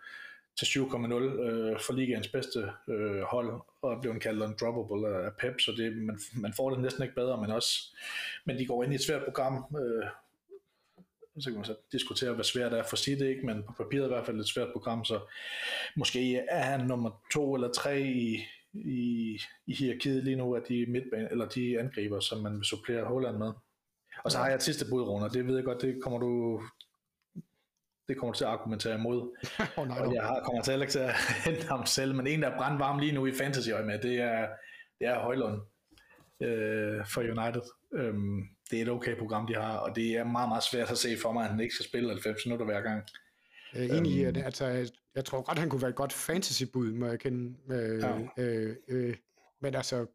[0.60, 5.60] til 7,0 øh, for ligaens bedste øh, hold, og er blevet kaldt undroppable af Pep,
[5.60, 7.98] så det, man, man får det næsten ikke bedre, men også,
[8.46, 10.06] men de går ind i et svært program, øh,
[11.40, 13.46] så kan man så diskutere, hvad svært det er for sit, ikke?
[13.46, 15.20] men på papiret er i hvert fald et svært program, så
[15.96, 18.44] måske er han nummer to eller tre i,
[18.74, 23.06] i, i hierarkiet lige nu af de midtbane, eller de angriber, som man vil supplere
[23.06, 23.52] Holland med.
[24.24, 26.20] Og så har jeg et sidste bud, Rune, og det ved jeg godt, det kommer
[26.20, 26.62] du
[28.08, 29.38] det kommer til at argumentere imod.
[29.78, 31.14] oh, nej, Og jeg har, kommer til heller til at
[31.46, 34.48] hente ham selv, men en, der er brandvarm lige nu i fantasy med, det er,
[35.00, 35.62] det er Højlund
[36.42, 37.62] øh, for United.
[37.94, 38.42] Øhm,
[38.72, 41.18] det er et okay program, de har, og det er meget, meget svært at se
[41.22, 43.04] for mig, at han ikke skal spille 90 minutter hver gang.
[43.74, 46.92] Jeg er enig i, at altså, jeg tror godt, han kunne være et godt fantasy-bud,
[46.92, 47.56] må jeg kende.
[47.72, 48.00] Øh,
[48.38, 48.44] Ja.
[48.44, 49.16] øh, øh,
[49.62, 50.06] men altså,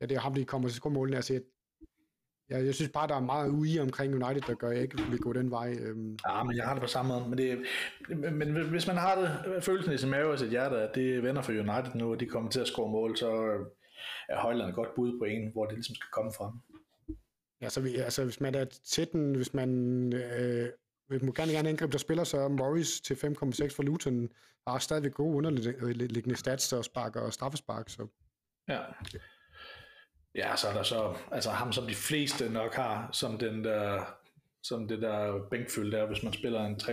[0.00, 1.16] ja, det er ham, der kommer til skormålene.
[1.16, 1.42] Altså, jeg,
[2.50, 5.02] jeg, jeg synes bare, der er meget ui omkring United, der gør, at jeg ikke
[5.10, 5.76] vil gå den vej.
[5.80, 7.28] Øhm, Ja, men jeg har det på samme måde.
[7.28, 7.64] Men, det,
[8.32, 11.20] men hvis man har det, følelsen i sin mave og sit hjerte, at det er
[11.20, 13.28] venner for United nu, og de kommer til at score mål, så
[14.28, 16.58] er Højland godt bud på en, hvor det ligesom skal komme fra.
[17.60, 19.70] Ja, så vi, altså, hvis man er til den, hvis man
[20.12, 20.68] øh,
[21.08, 24.28] vil man gerne gerne angribe, der spiller, så er Morris til 5,6 for Luton
[24.66, 28.06] har stadigvæk gode underliggende stats og spark og straffespark, så
[28.68, 28.78] Ja.
[30.36, 34.04] Ja, så er der så, altså ham som de fleste nok har, som den der,
[34.62, 36.86] som det der bænkfyld der, hvis man spiller en 3-5-2,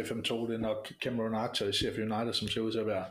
[0.48, 3.06] det er nok Cameron Archer i Sheffield United, som ser ud til at være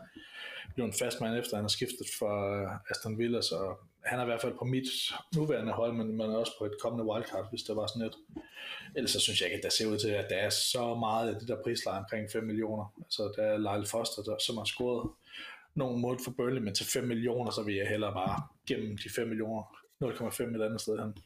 [0.75, 3.75] blevet en fast mand efter, han har skiftet fra øh, Aston Villa, så
[4.05, 4.89] han er i hvert fald på mit
[5.35, 8.17] nuværende hold, men man er også på et kommende wildcard, hvis der var sådan et.
[8.97, 11.29] Ellers så synes jeg ikke, at der ser ud til, at der er så meget
[11.29, 12.95] af det der prisleje omkring 5 millioner.
[12.99, 15.11] Altså der er Lyle Foster, der, som har scoret
[15.75, 19.11] nogle mål for Burnley, men til 5 millioner, så vil jeg hellere bare gennem de
[19.11, 21.17] 5 millioner 0,5 et andet sted hen.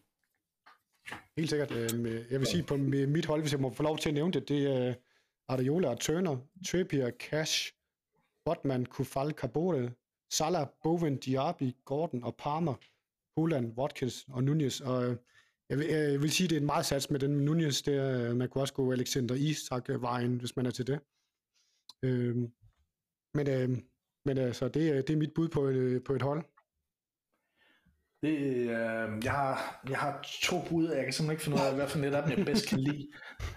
[1.37, 1.70] Helt sikkert.
[1.70, 4.14] Øhm, øh, jeg vil sige, på mit hold, hvis jeg må få lov til at
[4.14, 4.95] nævne det, det er
[5.49, 6.37] Adeola Turner,
[6.68, 7.72] Trippier, Cash,
[8.45, 9.93] Botman, Kufal, Kabore,
[10.31, 12.74] Salah, Bowen, Diaby, Gordon og Palmer,
[13.37, 14.81] Holland, Watkins og Nunez.
[14.81, 15.16] Og øh,
[15.68, 18.35] jeg vil, øh, jeg vil sige, det er en meget sats med den Nunez der.
[18.35, 21.01] Man kunne også gå Alexander Isak-vejen, hvis man er til det.
[22.03, 22.49] Øhm, øh,
[23.35, 23.79] men øh,
[24.27, 26.45] men altså, det, det er mit bud på et, på et hold.
[28.23, 28.37] Det,
[28.77, 31.89] øh, jeg, har, jeg har to bud, jeg kan simpelthen ikke finde ud af, hvad
[31.89, 33.09] for net af dem jeg bedst kan lide.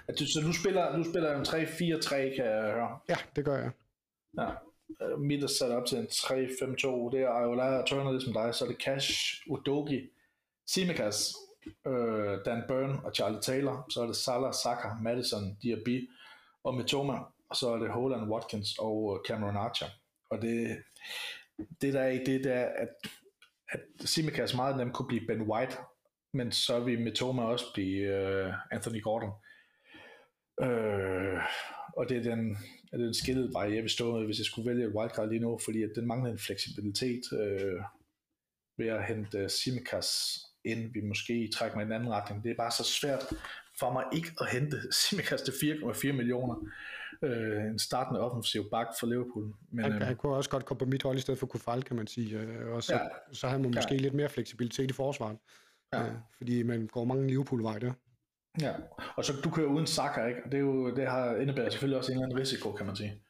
[0.08, 3.00] At du, så du spiller, du spiller en 3-4-3, kan jeg høre.
[3.10, 3.72] Ja, det gør jeg.
[4.40, 4.50] Ja.
[5.14, 7.12] Uh, mit er sat op til en 3-5-2.
[7.12, 8.56] Det er Ayola og Turner, ligesom dig.
[8.56, 9.12] Så er det Cash,
[9.50, 10.00] Udogi,
[10.68, 11.34] Simikas,
[11.88, 13.86] øh, Dan Byrne og Charlie Taylor.
[13.90, 16.10] Så er det Salah, Saka, Madison, Diaby
[16.64, 17.18] og Mitoma.
[17.50, 19.88] Og så er det Holland, Watkins og Cameron Archer.
[20.30, 20.78] Og det,
[21.82, 22.90] det der er i det, der at
[23.72, 25.78] at Simikas altså meget nemt kunne blive Ben White,
[26.34, 29.32] men så vil Mitoma også blive øh, Anthony Gordon.
[30.62, 31.40] Øh,
[31.98, 32.58] og det er den,
[32.94, 35.40] er den skillede vej, jeg vil stå med, hvis jeg skulle vælge et wildcard lige
[35.40, 37.82] nu, fordi at den mangler en fleksibilitet øh,
[38.78, 40.10] ved at hente øh, Simikas
[40.66, 42.44] ind, vi måske trækker mig i en anden retning.
[42.44, 43.24] Det er bare så svært
[43.80, 46.56] for mig ikke at hente Simikas til 4,4 millioner
[47.24, 49.54] øh, en startende offensiv bak for Liverpool.
[49.72, 51.84] Men, han, øh, han kunne også godt komme på mit hold i stedet for Kufal,
[51.84, 52.40] kan man sige.
[52.40, 53.00] Øh, og så, ja,
[53.34, 54.02] så har man måske ja.
[54.02, 55.38] lidt mere fleksibilitet i forsvaret.
[55.94, 56.06] Ja.
[56.06, 57.94] Øh, fordi man går mange Liverpool-vej der.
[58.62, 58.74] Ja,
[59.16, 60.42] og så du kører uden Saka, ikke?
[60.46, 62.96] Og det, er jo, det har indebærer selvfølgelig også en eller anden risiko, kan man
[62.96, 63.22] sige.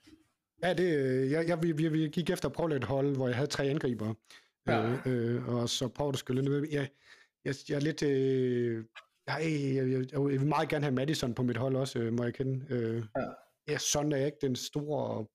[0.64, 3.36] Ja, det, øh, jeg, jeg, vi, vi gik efter at prøve et hold, hvor jeg
[3.36, 4.14] havde tre angriber.
[4.68, 4.90] Ja.
[5.06, 6.68] Øh, øh, og så prøvede at skylle ned.
[6.72, 6.90] Jeg,
[7.46, 8.04] jeg, jeg er lidt...
[8.04, 8.84] Øh,
[9.28, 9.42] jeg,
[9.76, 12.34] jeg, jeg, jeg, vil meget gerne have Madison på mit hold også, øh, må jeg
[12.34, 12.66] kende.
[12.70, 13.24] Øh, ja
[13.70, 15.26] ja, Son er ikke den store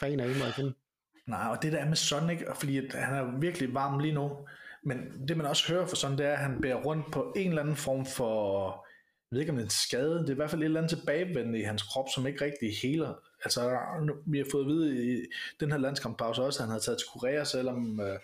[0.00, 0.74] fan af, mig igen.
[1.26, 4.38] Nej, og det der er med Son, ikke, fordi han er virkelig varm lige nu,
[4.82, 7.48] men det man også hører for Son, det er, at han bærer rundt på en
[7.48, 8.68] eller anden form for,
[9.30, 10.80] jeg ved ikke om det er en skade, det er i hvert fald et eller
[10.80, 13.14] andet tilbagevendende i hans krop, som ikke rigtig heler.
[13.44, 13.78] Altså,
[14.26, 15.20] vi har fået at vide i
[15.60, 18.18] den her landskamppause også, at han havde taget til Korea, selvom, øh,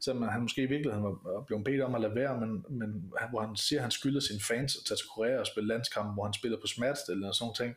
[0.00, 3.40] selvom han måske i virkeligheden var blevet bedt om at lade være, men, men hvor
[3.40, 6.24] han siger, at han skylder sine fans at tage til Korea og spille landskamp, hvor
[6.24, 7.76] han spiller på smertestillende og sådan ting.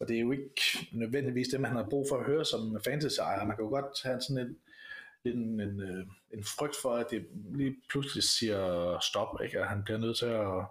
[0.00, 3.46] Og det er jo ikke nødvendigvis det, man har brug for at høre som fantasy-ejer.
[3.46, 4.56] Man kan jo godt have sådan en,
[5.32, 5.80] en, en,
[6.34, 9.58] en frygt for, at det lige pludselig siger stop, ikke?
[9.58, 10.66] at han bliver nødt til at,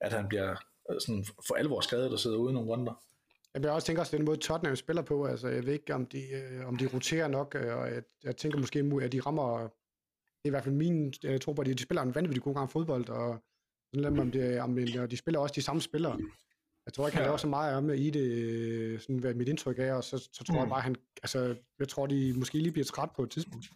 [0.00, 0.50] at han bliver
[0.90, 3.02] øh, sådan for alvor skadet og sidder ude nogle runder.
[3.54, 6.22] Jeg også tænker også den måde Tottenham spiller på, altså jeg ved ikke om de,
[6.30, 10.44] øh, om de roterer nok, øh, og jeg, jeg tænker måske at de rammer, det
[10.44, 12.70] er i hvert fald min jeg tror på, at de spiller en vanvittig god gang
[12.70, 13.44] fodbold, og
[13.94, 14.76] sådan om, det, om
[15.10, 16.18] de spiller også de samme spillere.
[16.86, 19.94] Jeg tror ikke, han laver så meget om i det, sådan hvad mit indtryk er,
[19.94, 20.60] og så, så tror mm.
[20.60, 23.66] jeg bare, han, altså, jeg tror, de måske lige bliver træt på et tidspunkt.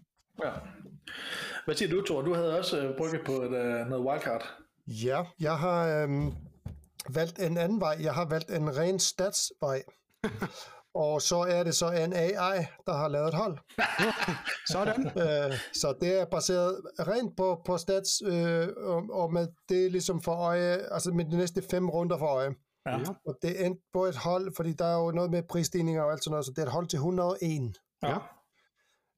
[0.45, 0.51] Ja.
[1.65, 2.23] Hvad siger du, Thor?
[2.23, 4.45] Du havde også uh, brygget på et, uh, noget wildcard.
[4.87, 6.33] Ja, jeg har øhm,
[7.09, 7.97] valgt en anden vej.
[8.01, 9.83] Jeg har valgt en ren statsvej.
[11.05, 13.59] og så er det så en AI, der har lavet et hold.
[14.75, 15.07] Sådan.
[15.07, 20.23] Øh, så det er baseret rent på, på stats, øh, og, og med det ligesom
[20.23, 22.55] for øje, altså med de næste fem runder for øje.
[22.87, 22.99] Ja.
[23.27, 26.25] Og det endte på et hold, fordi der er jo noget med prisstigninger og alt
[26.25, 27.79] sådan noget, så det er et hold til 101.
[28.03, 28.19] Ja.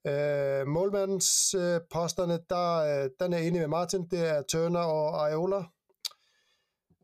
[0.06, 5.24] Øh, målmandens øh, posterne, der, øh, den er enig med Martin, det er Turner og
[5.24, 5.64] Areola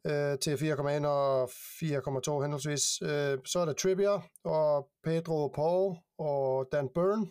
[0.06, 3.02] øh, til 4,1 og 4,2 henholdsvis.
[3.02, 7.26] Øh, så er der Trippier og Pedro Paul og Dan Byrne.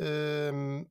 [0.00, 0.84] Øh,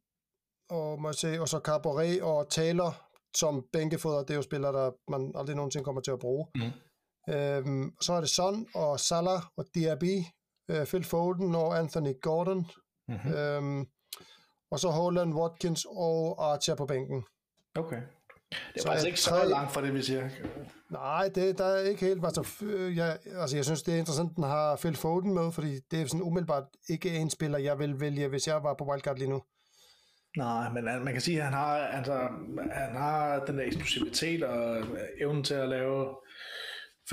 [0.70, 4.92] og, må se, og så Cabaret og Taylor som bænkefoder, det er jo spillere, der
[5.12, 6.48] man aldrig nogensinde kommer til at bruge.
[6.56, 6.72] Mm.
[7.30, 10.24] Øhm, så er det Son og Salah og Diaby,
[10.70, 12.66] øh, Phil Foden og Anthony Gordon.
[13.08, 13.34] Mm-hmm.
[13.34, 13.88] Øhm,
[14.72, 17.24] og så Holland, Watkins og Archer på bænken.
[17.76, 18.02] Okay.
[18.50, 19.50] Det er så faktisk ikke så tre...
[19.50, 20.30] langt fra det, vi siger.
[20.90, 22.26] Nej, det der er ikke helt.
[22.26, 22.66] Altså,
[22.96, 26.02] jeg, altså, jeg synes, det er interessant, at den har Phil Foden med, fordi det
[26.02, 29.30] er sådan umiddelbart ikke en spiller, jeg vil vælge, hvis jeg var på wildcard lige
[29.30, 29.44] nu.
[30.38, 32.14] Nej, men man kan sige, at han har, altså,
[32.72, 34.84] han har den der eksplosivitet og
[35.22, 36.16] evnen til at lave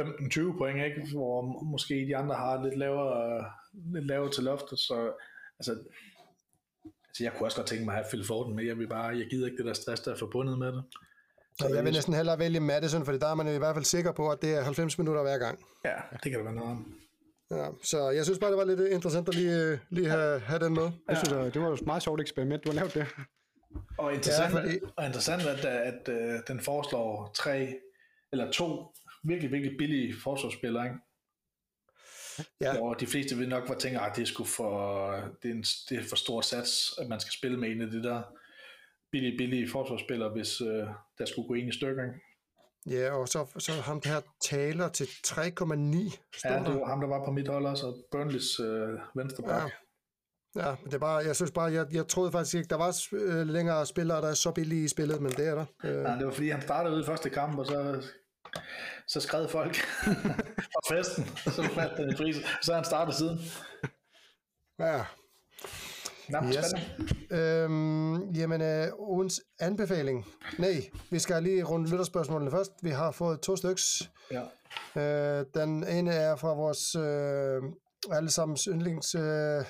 [0.00, 1.10] 15-20 point, ikke?
[1.12, 3.44] hvor måske de andre har lidt lavere,
[3.94, 5.12] lidt lavere til loftet, så
[5.58, 5.72] altså,
[7.08, 9.18] altså jeg kunne også godt tænke mig at have Phil Foden med, jeg vil bare,
[9.18, 10.84] jeg gider ikke det der stress, der er forbundet med det.
[11.60, 13.84] Så jeg vil næsten hellere vælge Madison, for der er man jo i hvert fald
[13.84, 15.58] sikker på, at det er 90 minutter hver gang.
[15.84, 16.94] Ja, det kan det være noget om.
[17.50, 20.74] Ja, så jeg synes bare, det var lidt interessant at lige, lige have, have den
[20.74, 20.90] med.
[21.08, 23.06] Jeg synes, det var et meget sjovt eksperiment, du har lavet det.
[23.98, 24.78] Og interessant, ja, fordi...
[24.96, 27.74] og interessant at, at, at den foreslår tre
[28.32, 28.94] eller to
[29.24, 30.98] virkelig, virkelig billige forsvarsspillere, ikke?
[32.60, 32.78] Ja.
[32.78, 35.10] Hvor de fleste vil nok var tænke, at det, skulle for,
[35.42, 37.90] det, er en, det er for stort sats, at man skal spille med en af
[37.90, 38.22] de der
[39.12, 42.04] billige, billige forsvarsspillere, hvis uh, der skulle gå en i stykker.
[42.04, 42.20] Ikke?
[42.86, 45.38] Ja, og så, så ham der taler til 3,9.
[46.44, 49.70] Ja, det var ham, der var på mit hold også, og Burnleys øh, venstre Ja.
[50.56, 53.06] Ja, men det er bare, jeg synes bare, jeg, jeg troede faktisk ikke, der var
[53.12, 55.66] øh, længere spillere, der er så billige i spillet, men det er der.
[55.84, 56.04] Øh.
[56.04, 58.02] Ja, det var fordi, han startede ud i første kamp, og så,
[59.06, 59.76] så skred folk
[60.74, 63.38] fra festen, så faldt den i pris, så har han startet siden.
[64.78, 65.04] Ja,
[66.28, 66.74] Nå, yes.
[67.30, 70.26] Øhm, jamen, øh, ugens anbefaling.
[70.58, 72.72] Nej, vi skal lige runde lytterspørgsmålene først.
[72.82, 74.10] Vi har fået to styks.
[74.30, 74.42] Ja.
[75.00, 77.62] Øh, den ene er fra vores øh,
[78.16, 79.14] allesammens yndlings...
[79.14, 79.64] Øh,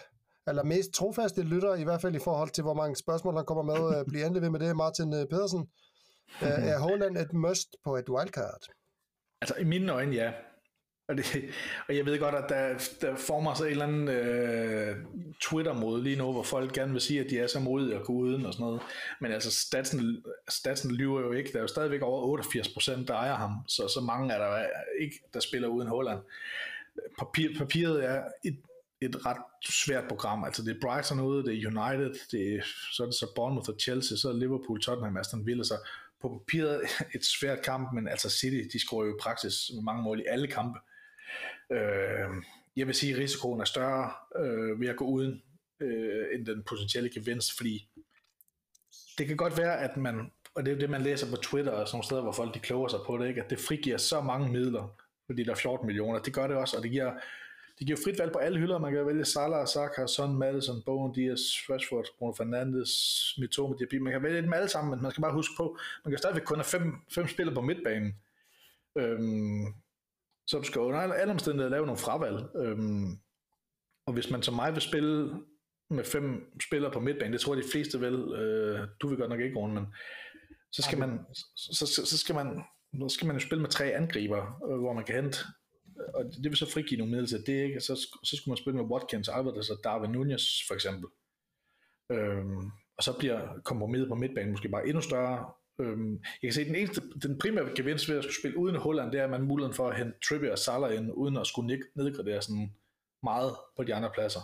[0.47, 3.63] eller mest trofaste lytter, i hvert fald i forhold til, hvor mange spørgsmål, der kommer
[3.63, 3.99] med.
[3.99, 5.67] Øh, bliver endelig ved med det, Martin øh, Pedersen.
[6.43, 8.67] Øh, er Holland et must på et wildcard?
[9.41, 10.33] Altså, i mine øjne, ja.
[11.09, 11.27] Og, det,
[11.89, 14.97] og jeg ved godt, at der, der former sig en eller anden øh,
[15.41, 18.13] Twitter-måde lige nu, hvor folk gerne vil sige, at de er så modige at gå
[18.13, 18.83] uden og sådan noget.
[19.21, 21.51] Men altså, statsen, statsen lyver jo ikke.
[21.53, 23.53] Der er jo stadigvæk over 88%, der ejer ham.
[23.69, 24.67] Så, så mange er der
[25.01, 26.19] ikke, der spiller uden Holland.
[27.19, 28.59] Papir, papiret er et,
[29.01, 30.45] et ret svært program.
[30.45, 32.63] Altså det er Brighton ude, det er United, det er,
[32.93, 35.75] så er det så Bournemouth og Chelsea, så er Liverpool, Tottenham, Aston Villa, så
[36.25, 36.81] på papiret
[37.17, 40.47] et svært kamp, men altså City, de scorer jo i praksis mange mål i alle
[40.47, 40.79] kampe.
[41.73, 42.29] Øh,
[42.77, 45.43] jeg vil sige, at risikoen er større øh, ved at gå uden,
[45.81, 47.89] øh, end den potentielle gevinst, fordi
[49.19, 51.89] det kan godt være, at man, og det er det, man læser på Twitter og
[51.89, 53.43] sådan nogle steder, hvor folk de kloger sig på det, ikke?
[53.43, 54.97] at det frigiver så mange midler,
[55.27, 56.19] fordi der er 14 millioner.
[56.19, 57.13] Det gør det også, og det giver,
[57.79, 58.79] det giver frit valg på alle hylder.
[58.79, 62.91] Man kan vælge Salah, Saka, Son, Madison, Bowen, Diaz, Rashford, Bruno Fernandes,
[63.39, 63.99] Mitoma, Diaby.
[63.99, 66.43] Man kan vælge dem alle sammen, men man skal bare huske på, man kan stadigvæk
[66.43, 68.15] kun have fem, fem spillere på midtbanen.
[68.99, 69.67] Øhm,
[70.47, 72.57] så du skal under alle omstændigheder lave nogle fravalg.
[72.57, 73.19] Øhm,
[74.07, 75.35] og hvis man som mig vil spille
[75.91, 79.31] med fem spillere på midtbanen, det tror jeg de fleste vil, øh, du vil godt
[79.31, 79.87] nok ikke, Rune, men
[80.73, 81.21] så skal man,
[81.57, 82.63] så, så, så skal man,
[83.01, 85.39] så skal man jo spille med tre angriber, øh, hvor man kan hente,
[86.15, 87.81] og det vil så frigive nogle midler til det, ikke?
[87.81, 87.95] Så,
[88.25, 91.09] så skulle man spille med Watkins, Alvarez altså og Darwin Nunez for eksempel.
[92.13, 96.65] Øhm, og så bliver kompromiset på midtbanen måske bare endnu større, Øhm, jeg kan se,
[96.65, 99.43] den, eneste, den primære gevinst ved at skulle spille uden Holland, det er, at man
[99.43, 102.75] muligheden for at hente Trippier og Salah ind, uden at skulle nedgradere sådan
[103.23, 104.41] meget på de andre pladser.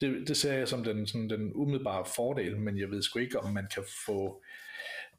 [0.00, 3.40] Det, det ser jeg som den, sådan den umiddelbare fordel, men jeg ved sgu ikke,
[3.40, 4.42] om man kan få,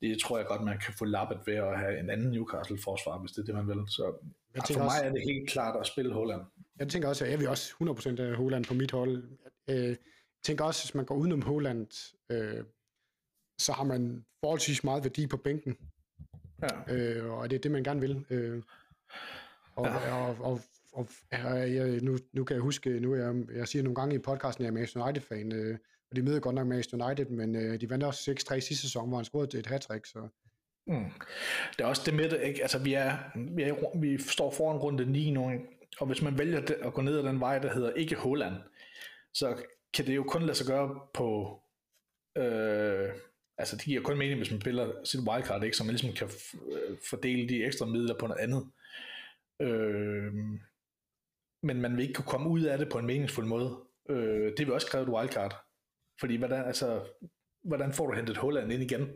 [0.02, 3.32] det tror jeg godt, man kan få lappet ved at have en anden Newcastle-forsvar, hvis
[3.32, 3.84] det er det, man vil.
[3.88, 4.14] Så
[4.56, 6.42] jeg for mig også, er det helt klart at spille Holland.
[6.80, 7.74] Jeg tænker også, at jeg vil også
[8.18, 9.24] 100% af Holland på mit hold.
[9.70, 9.98] Øh, jeg
[10.44, 11.88] tænker også, hvis man går udenom Holland,
[12.30, 12.64] øh,
[13.60, 15.78] så har man forholdsvis meget værdi på bænken.
[16.62, 16.94] Ja.
[16.96, 18.26] Øh, og det er det, man gerne vil.
[18.30, 18.62] Øh,
[19.76, 20.16] og, ja.
[20.16, 20.62] og, og,
[20.94, 24.20] og, og jeg, nu, nu kan jeg huske, nu jeg, jeg siger nogle gange i
[24.20, 25.78] podcasten, at jeg er Manchester United-fan, øh,
[26.12, 29.08] og de møder godt nok Manchester United, men øh, de vandt også 6-3 sidste sæson,
[29.08, 30.28] hvor han scorede et hat så...
[30.88, 31.12] Mm.
[31.78, 32.62] Det er også det med det, ikke?
[32.62, 33.18] Altså, vi, er,
[33.56, 35.66] vi, er, vi står foran runde 9 nu, ikke?
[36.00, 38.56] og hvis man vælger at gå ned ad den vej, der hedder ikke Holland,
[39.34, 39.58] så
[39.94, 41.60] kan det jo kun lade sig gøre på
[42.38, 43.10] øh,
[43.58, 45.78] altså det giver kun mening, hvis man spiller sit wildcard, ikke?
[45.78, 46.30] så man ligesom kan
[46.72, 48.68] øh, fordele de ekstra midler på noget andet.
[49.62, 50.34] Øh,
[51.64, 53.78] men man vil ikke kunne komme ud af det på en meningsfuld måde.
[54.10, 55.65] Øh, det vil også kræve et wildcard.
[56.20, 57.02] Fordi hvordan, altså,
[57.64, 59.10] hvordan får du hentet Holland ind igen?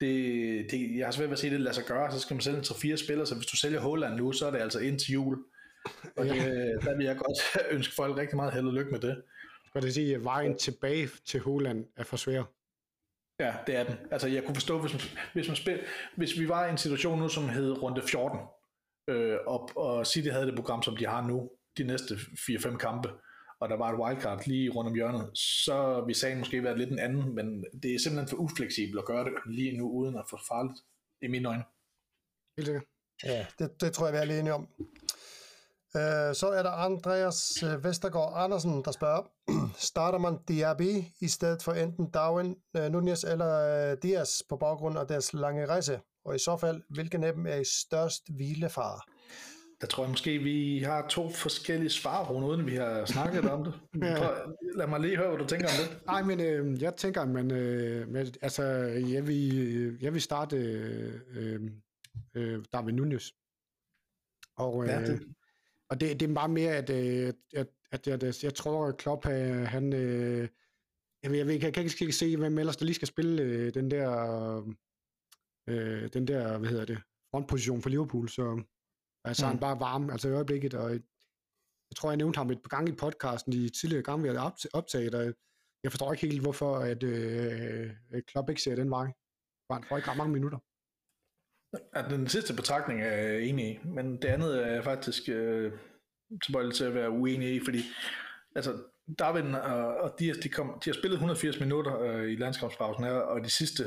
[0.00, 2.40] Det, det, jeg har svært ved at se det lade sig gøre, så skal man
[2.40, 4.98] sælge en 3-4 spillere, så hvis du sælger Holland nu, så er det altså ind
[4.98, 5.38] til jul.
[6.16, 6.34] Og det,
[6.82, 7.38] der vil jeg godt
[7.76, 9.22] ønske folk rigtig meget held og lykke med det.
[9.66, 12.42] Skal det sige, at vejen tilbage til Holland er for svær?
[13.40, 13.96] Ja, det er den.
[14.10, 15.00] Altså, jeg kunne forstå, hvis, man,
[15.34, 15.80] hvis, man spil,
[16.16, 18.38] hvis vi var i en situation nu, som hed runde 14,
[19.08, 23.08] øh, og, og City havde det program, som de har nu, de næste 4-5 kampe,
[23.60, 26.90] og der var et wildcard lige rundt om hjørnet, så vi sagen måske været lidt
[26.90, 30.24] en anden, men det er simpelthen for ufleksibelt at gøre det lige nu, uden at
[30.30, 30.78] få farligt,
[31.22, 31.64] i mine øjne.
[32.56, 32.84] Helt sikkert.
[33.24, 34.68] Ja, det, det tror jeg, vi er lige enige om.
[35.96, 39.22] Øh, så er der Andreas øh, Vestergaard Andersen, der spørger,
[39.90, 45.06] starter man Diaby i stedet for enten Darwin, øh, Nunez eller Diaz på baggrund af
[45.06, 46.00] deres lange rejse?
[46.24, 49.08] Og i så fald, hvilken af dem er i størst hvilefar?
[49.80, 53.74] Der tror jeg måske, vi har to forskellige svar, uden vi har snakket om det.
[54.02, 54.28] ja.
[54.74, 56.06] Lad mig lige høre, hvad du tænker om det.
[56.06, 58.62] Nej, men øh, jeg tænker, man, øh, med, altså,
[59.12, 61.60] jeg vil, jeg vil starte øh,
[62.34, 63.30] øh, Darwin Nunez.
[64.56, 65.22] Og, øh, ja, det
[65.88, 68.96] og det, det er bare mere, at, øh, at, at, at, at jeg tror, at
[68.96, 69.92] Klopp, øh, han...
[69.92, 70.48] Øh,
[71.22, 73.74] jeg, ved, jeg, ved, jeg, kan ikke se, hvem ellers der lige skal spille øh,
[73.74, 74.72] den der...
[75.68, 76.98] Øh, den der, hvad hedder det,
[77.30, 78.62] frontposition for Liverpool, så
[79.26, 79.50] altså mm.
[79.50, 80.90] han bare varm, altså i øjeblikket, og
[81.90, 84.52] jeg tror, jeg nævnte ham et par gange i podcasten i tidligere gange, vi havde
[84.72, 85.34] optaget, og
[85.82, 87.90] jeg forstår ikke helt, hvorfor at øh,
[88.26, 89.12] Klopp ikke ser den vej.
[89.70, 90.58] Han får ikke ret mange minutter.
[91.96, 95.72] Ja, den sidste betragtning er jeg enig i, men det andet er jeg faktisk øh,
[96.44, 97.82] tilbøjelig til at være uenig i, fordi
[98.56, 98.82] altså,
[99.18, 103.12] Darwin og, og Dias, de, kom, de har spillet 180 minutter øh, i landskampspausen her,
[103.12, 103.84] og de sidste,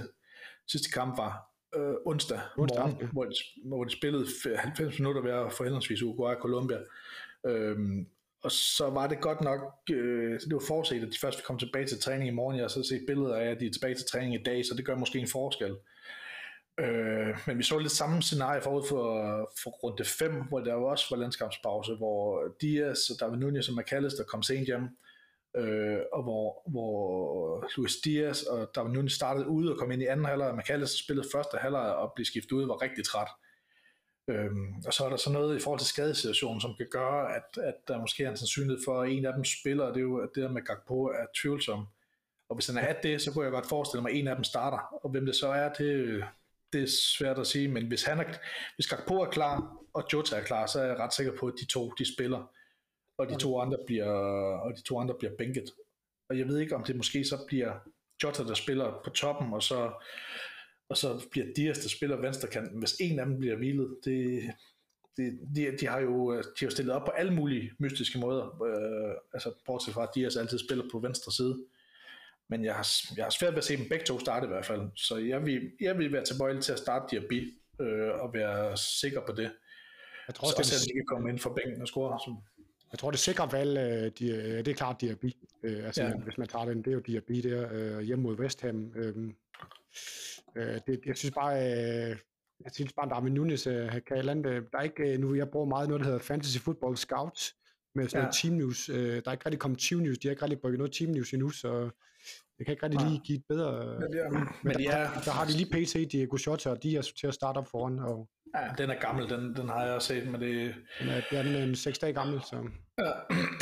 [0.68, 3.08] sidste kamp var øh, onsdag, onsdag morgen, ja.
[3.08, 4.26] hvor, de, hvor de spillede
[4.58, 6.78] 90 minutter hver for henholdsvis Uruguay og Colombia.
[7.46, 8.08] Øhm,
[8.44, 9.60] og så var det godt nok,
[9.92, 12.58] øh, det var forudset, at de først komme tilbage til træning i morgen.
[12.58, 14.74] Jeg har så set billeder af, at de er tilbage til træning i dag, så
[14.78, 15.76] det gør måske en forskel.
[16.80, 19.04] Øh, men vi så lidt samme scenarie forud for,
[19.64, 24.44] for runde 5, hvor der også var landskabspause, hvor Diaz, David Nunez og McAllister kom
[24.44, 24.90] sent hjem, øh,
[25.58, 30.06] øh, og hvor, hvor Luis Diaz og David Nunes startede ude og kom ind i
[30.06, 33.28] anden halvleg, og McAllister spillede første halvleg og blev skiftet ud, var rigtig træt.
[34.30, 37.64] Øhm, og så er der så noget i forhold til skadesituationen, som kan gøre, at,
[37.64, 40.18] at der måske er en sandsynlighed for, at en af dem spiller, det er jo
[40.18, 41.86] at det der med Gakpo er tvivlsom.
[42.50, 44.44] Og hvis han er det, så kunne jeg godt forestille mig, at en af dem
[44.44, 44.78] starter.
[45.04, 46.24] Og hvem det så er, det,
[46.74, 46.88] det er
[47.18, 48.24] svært at sige, men hvis, han er,
[48.76, 51.54] hvis Gakpo er klar, og Jota er klar, så er jeg ret sikker på, at
[51.60, 52.52] de to de spiller,
[53.20, 54.12] og de to andre bliver,
[54.60, 55.72] og de to andre bliver bænket.
[56.30, 57.74] Og jeg ved ikke, om det måske så bliver
[58.24, 59.92] Jota, der spiller på toppen, og så
[60.90, 64.44] og så bliver Dias, der spiller venstrekanten, hvis en af dem bliver hvilet, det,
[65.18, 69.16] det, de, de, har jo de har stillet op på alle mulige mystiske måder, øh,
[69.34, 71.66] altså bortset fra, at Dias altid spiller på venstre side.
[72.50, 74.66] Men jeg har, jeg har svært ved at se dem begge to starte i hvert
[74.66, 78.78] fald, så jeg vil, jeg vil være tilbøjelig til at starte Diaby øh, og være
[78.78, 79.52] sikker på det.
[80.28, 82.20] Jeg tror så også, at de kan komme ind for bænken og score.
[82.20, 82.36] Så.
[82.92, 85.34] Jeg tror, det sikre valg, øh, de, det er klart Diaby.
[85.64, 86.14] Øh, altså, ja.
[86.18, 88.94] hvis man tager den, det er jo Diaby der øh, hjemme mod West Ham.
[88.96, 89.34] Øh,
[90.56, 92.18] Øh, det, jeg synes bare, øh,
[92.64, 95.50] jeg synes bare, Darwin Nunes øh, kan et andet, der er ikke, øh, nu jeg
[95.50, 97.56] bruger meget noget, der hedder Fantasy Football Scouts,
[97.96, 98.24] med sådan ja.
[98.24, 98.90] noget team news.
[98.90, 101.12] Øh, der er ikke rigtig kommet team news, de har ikke rigtig brugt noget team
[101.12, 101.90] news endnu, så
[102.58, 104.00] jeg kan ikke rigtig lige give et bedre...
[104.00, 106.98] Men, ja, men, men der, er, der, har de lige PT, Diego Jota, og de
[106.98, 108.00] er til at starte op foran.
[108.00, 110.76] Og, ja, den er gammel, den, den har jeg set, men det...
[111.00, 112.56] Den er, den er en 6 dage gammel, så...
[112.98, 113.12] Ja,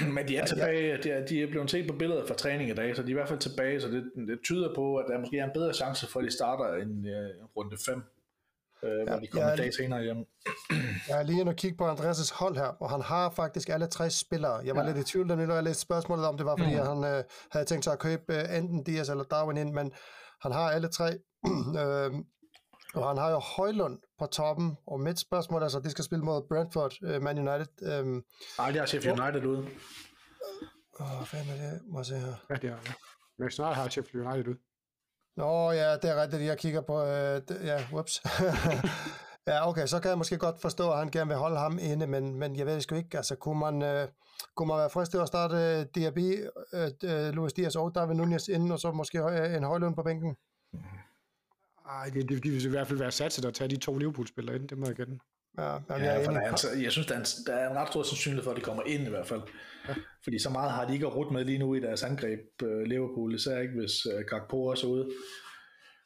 [0.15, 2.73] men de er tilbage, de er, de er blevet set på billeder fra træning i
[2.73, 5.19] dag, så de er i hvert fald tilbage, så det, det tyder på, at der
[5.19, 8.03] måske er en bedre chance for, at de starter en uh, runde 5,
[8.83, 10.17] uh, ja, hvor de kommer en dag senere hjem.
[11.09, 13.87] Jeg er lige inde og kigge på Andreas' hold her, og han har faktisk alle
[13.87, 14.55] tre spillere.
[14.65, 14.87] Jeg var ja.
[14.87, 16.87] lidt i tvivl, da jeg læste spørgsmålet om, det var, fordi mm.
[16.87, 19.91] han uh, havde tænkt sig at købe uh, enten Dias eller Darwin ind, men
[20.41, 21.09] han har alle tre.
[21.47, 22.19] uh,
[22.95, 26.25] og han har jo Højlund på toppen, og mit spørgsmål er så, de skal spille
[26.25, 28.01] mod Brentford, uh, Man United.
[28.01, 28.23] Um,
[28.57, 29.67] Nej, det er Sheffield United ude.
[30.99, 31.81] Åh, hvad er det?
[31.87, 32.33] Må jeg se her.
[32.49, 32.93] Ja, det er det.
[33.39, 34.59] Men snart har Sheffield United ude.
[35.37, 38.21] Nå ja, det er rigtigt, jeg kigger på, øh, det, ja, whoops.
[39.47, 42.07] ja, okay, så kan jeg måske godt forstå, at han gerne vil holde ham inde,
[42.07, 44.07] men, men jeg ved sgu ikke, altså kunne man, øh,
[44.55, 46.17] kunne man være fristet at starte øh, DRB,
[46.73, 50.03] øh, øh, Luis Diaz og David Nunez inden, og så måske øh, en højlund på
[50.03, 50.35] bænken?
[51.89, 54.55] Ej, det, det, det vil i hvert fald være satset at tage de to Liverpool-spillere
[54.55, 55.19] ind, det må jeg gætte.
[55.57, 57.77] Ja, ja, jeg, for der er, altså, jeg synes, der er, en, der er en
[57.77, 59.41] ret stor sandsynlighed for, at de kommer ind i hvert fald.
[59.87, 59.93] Ja.
[60.23, 63.35] Fordi så meget har de ikke at med lige nu i deres angreb, uh, Liverpool,
[63.35, 65.09] især ikke hvis uh, Gakpo også er ude.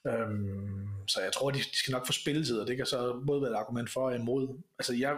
[0.04, 3.42] Um, så jeg tror, de, de skal nok få spilletid, og det kan så både
[3.42, 4.62] være et argument for og imod.
[4.80, 5.18] Altså jeg,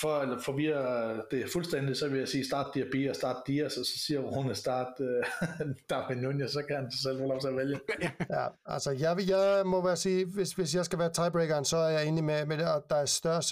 [0.00, 3.84] for at forvirre det fuldstændig, så vil jeg sige start Diaby og start Dias, og
[3.84, 7.48] så siger hun at start uh, Darwin Nunez, så kan han selv få lov til
[7.48, 7.80] at vælge.
[8.36, 11.88] ja, altså jeg, jeg må være sige, hvis, hvis jeg skal være tiebreakeren, så er
[11.88, 13.42] jeg enig med, med det, at der er større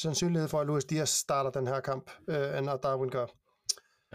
[0.00, 3.26] sandsynlighed for, at Luis Diaz starter den her kamp, øh, end at Darwin gør.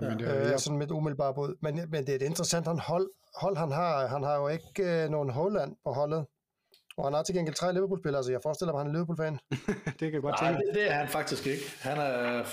[0.01, 0.57] Ja, men det er, øh, ja.
[0.57, 1.55] sådan mit umiddelbare bud.
[1.61, 4.07] Men, men det er et interessant han hold, hold, han har.
[4.07, 6.25] Han har jo ikke øh, nogen Holland på holdet.
[6.97, 9.39] Og han har til gengæld tre Liverpool-spillere, så jeg forestiller mig, at han er Liverpool-fan.
[9.99, 10.53] det kan jeg godt tænke.
[10.53, 11.63] Nej, det, det er han faktisk ikke.
[11.79, 12.43] Han er,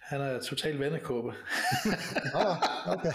[0.00, 1.28] han er total vennekåbe.
[2.40, 2.56] ah,
[2.94, 3.12] okay.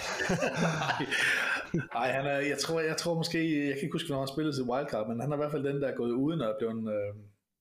[1.93, 4.55] Nej, han er, jeg, tror, jeg tror måske, jeg kan ikke huske, når han spillede
[4.57, 6.57] til Wildcard, men han er i hvert fald den, der er gået uden og er
[6.59, 7.15] blevet, øh,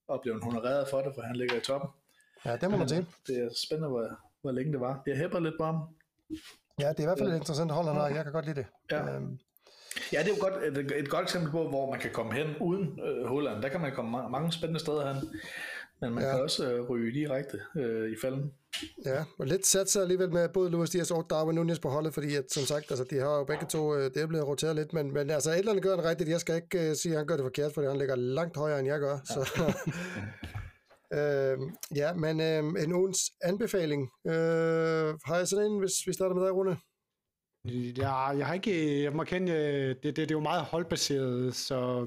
[0.09, 1.91] og blevet honoreret for det, for han ligger i toppen.
[2.45, 3.07] Ja, det må man sige.
[3.27, 4.09] Det er spændende, hvor,
[4.43, 5.03] hvor længe det var.
[5.07, 5.77] Jeg hæpper lidt på ham.
[6.81, 8.09] Ja, det er i hvert fald et interessant hold, han har.
[8.09, 8.67] Jeg kan godt lide det.
[8.91, 9.15] Ja.
[9.15, 9.39] Øhm,
[10.13, 12.47] Ja, det er jo godt, et, et godt eksempel på, hvor man kan komme hen
[12.61, 13.63] uden øh, Holland.
[13.63, 15.29] Der kan man komme mange, mange spændende steder hen.
[16.01, 16.31] Men man ja.
[16.31, 18.53] kan også øh, ryge direkte øh, i falden.
[19.07, 22.15] Ja, og lidt sat sig alligevel med både Luis Diaz og Darwin Nunez på holdet,
[22.15, 24.77] fordi at, som sagt, altså, de har jo begge to, øh, det er blevet roteret
[24.77, 26.31] lidt, men, men altså et eller andet gør han rigtigt.
[26.31, 28.79] Jeg skal ikke øh, sige, at han gør det forkert, fordi han ligger langt højere,
[28.79, 29.13] end jeg gør.
[29.13, 29.25] Ja.
[29.25, 29.73] Så,
[31.13, 31.59] Øh,
[31.97, 34.11] ja, men øh, en ugens anbefaling.
[34.27, 36.77] Øh, har jeg sådan en, hvis vi starter med dig, Rune?
[37.65, 41.55] Ja, jeg har ikke, jeg må kende, øh, det, det, det er jo meget holdbaseret,
[41.55, 42.07] så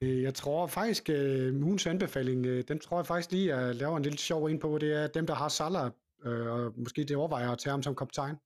[0.00, 3.74] øh, jeg tror faktisk, uh, ugens anbefaling, uh, den tror jeg faktisk lige, at jeg
[3.74, 5.90] laver en lille sjov ind på, det er dem, der har Salah,
[6.26, 8.36] uh, og måske det overvejer at tage ham som kaptajn.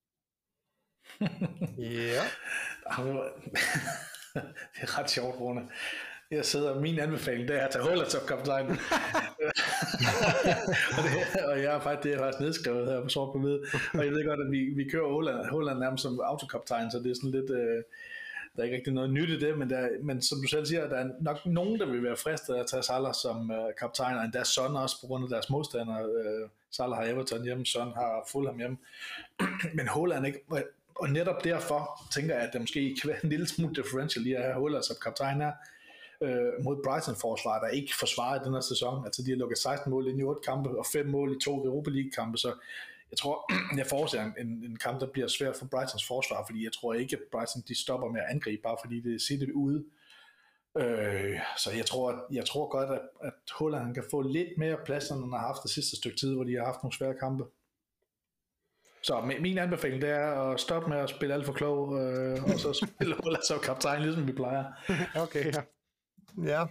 [1.78, 2.22] ja.
[4.74, 5.68] det er ret sjovt, Rune.
[6.30, 8.70] Jeg sidder, min anbefaling, det er at tage Holland som kaptajn.
[10.96, 13.58] og, det, og jeg er faktisk, det er faktisk nedskrevet her på sort på hvid.
[13.94, 17.10] Og jeg ved godt, at vi, vi kører Holland, Holland nærmest som autokaptajn, så det
[17.10, 17.50] er sådan lidt...
[17.50, 17.82] Øh,
[18.56, 20.88] der er ikke rigtig noget nyt i det, men, der, men som du selv siger,
[20.88, 24.24] der er nok nogen, der vil være fristet at tage Salah som øh, kaptajn, og
[24.24, 26.02] endda Son også på grund af deres modstandere.
[26.02, 28.76] Øh, Salah har Everton hjemme, Son har Fulham hjemme.
[29.78, 30.40] men Holland ikke,
[30.94, 34.32] og netop derfor tænker jeg, at der måske kan være en lille smule differential i
[34.32, 35.52] at have Holland som kaptajn her,
[36.22, 39.04] øh, mod Brighton-forsvar, der ikke forsvarer den her sæson.
[39.04, 41.64] Altså de har lukket 16 mål ind i 8 kampe, og 5 mål i to
[41.64, 42.54] Europa League-kampe, så
[43.10, 46.72] jeg tror, jeg forudser en, en kamp, der bliver svært for Brightons forsvar, fordi jeg
[46.72, 49.84] tror ikke, at Brighton de stopper med at angribe, bare fordi det sidder ude.
[50.78, 55.10] Øh, så jeg tror, jeg tror godt, at, at Holland kan få lidt mere plads,
[55.10, 57.44] end han har haft det sidste stykke tid, hvor de har haft nogle svære kampe.
[59.02, 62.58] Så min anbefaling det er at stoppe med at spille alt for klog, øh, og
[62.58, 64.64] så spille Holland som kaptajn, ligesom vi plejer.
[65.24, 65.62] okay, ja.
[66.44, 66.62] Ja,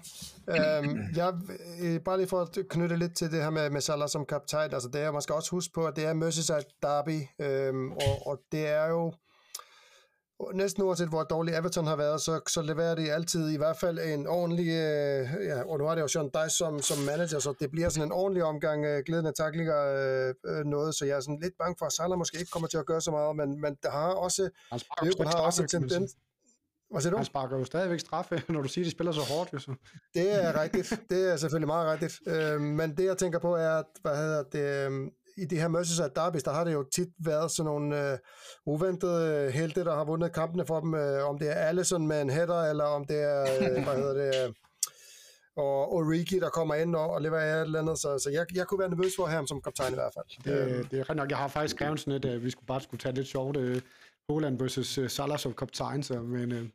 [0.49, 1.33] øhm, jeg,
[1.81, 4.73] øh, bare lige for at knytte lidt til det her med, med Salah som kaptajn,
[4.73, 8.27] altså det er, man skal også huske på, at det er Merseyside Derby, øhm, og,
[8.27, 9.13] og det er jo
[10.53, 13.99] næsten uanset hvor dårlig Everton har været, så, så leverer de altid i hvert fald
[13.99, 17.53] en ordentlig, øh, ja, og nu har det jo Sean Dice som, som manager, så
[17.59, 21.19] det bliver sådan en ordentlig omgang øh, glædende taklinger øh, øh, noget, så jeg er
[21.19, 23.61] sådan lidt bange for, at Salah måske ikke kommer til at gøre så meget, men,
[23.61, 26.15] men der har også, han har også tendens,
[26.91, 27.17] hvad siger du?
[27.17, 29.53] Han sparker jo stadigvæk straffe, når du siger, at de spiller så hårdt.
[29.53, 29.75] Jo, så.
[30.13, 30.99] Det er rigtigt.
[31.09, 32.19] Det er selvfølgelig meget rigtigt.
[32.27, 35.67] Øh, men det, jeg tænker på, er, at hvad hedder det, øh, i de her
[35.67, 38.17] Merseyside derbys, der har det jo tit været sådan nogle øh,
[38.65, 40.93] uventede helte, der har vundet kampene for dem.
[40.93, 44.13] Øh, om det er Allison med en header, eller om det er, øh, hvad hedder
[44.13, 44.53] det, øh,
[45.57, 47.99] og Origi, der kommer ind og, og leverer et eller andet.
[47.99, 50.13] Så, så jeg, jeg kunne være nervøs for at have ham som kaptajn i hvert
[50.13, 50.25] fald.
[50.43, 51.29] Det, det er ret nok.
[51.29, 53.81] Jeg har faktisk skrevet sådan lidt, at vi skulle bare skulle tage lidt sjovt øh,
[54.29, 56.51] Holland versus uh, Salah som kaptajn, så, men...
[56.51, 56.69] Uh,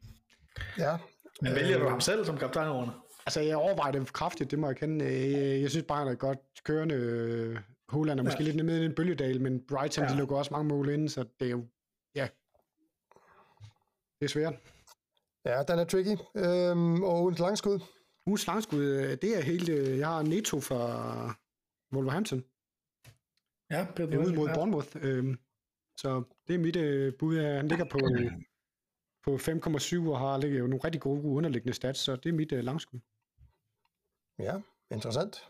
[0.79, 0.99] ja.
[1.43, 2.93] Men vælger du ham selv som kaptajn, Rune?
[3.27, 5.05] Altså, jeg overvejer det kraftigt, det må jeg kende.
[5.05, 7.63] Jeg, jeg synes bare, han er godt kørende.
[7.89, 8.51] Holland er måske ja.
[8.51, 10.11] lidt nede i en bølgedal, men Brighton, ja.
[10.11, 11.67] de lukker også mange mål ind, så det er jo...
[12.15, 12.29] Ja.
[14.21, 14.55] Det er svært.
[15.45, 16.17] Ja, den er tricky.
[16.37, 17.81] Øhm, og ugens langskud?
[18.27, 18.83] Ugens langskud,
[19.17, 19.69] det er helt...
[19.99, 21.35] Jeg har Neto fra
[21.95, 22.45] Wolverhampton.
[23.71, 24.89] Ja, det er ude mod Bournemouth.
[25.03, 25.39] Øhm,
[25.97, 27.41] så det er mit øh, bud.
[27.41, 27.99] Han ligger på,
[29.25, 32.53] på 5,7 og har ligger jo nogle rigtig gode underliggende stats, så det er mit
[32.53, 33.01] øh, langskud.
[34.39, 34.55] Ja,
[34.91, 35.49] interessant.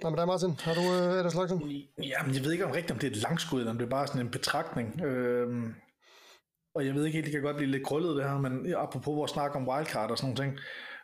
[0.00, 0.50] Hvad med dig, Martin?
[0.50, 1.70] Har du øh, Ellers Laksen?
[1.98, 3.84] Ja, men jeg ved ikke om rigtigt, om det er et langskud, eller om det
[3.84, 5.00] er bare sådan en betragtning.
[5.02, 5.74] Øhm,
[6.74, 9.16] og jeg ved ikke helt, det kan godt blive lidt krøllet det her, men apropos
[9.16, 10.58] vores snak om wildcard og sådan nogle ting,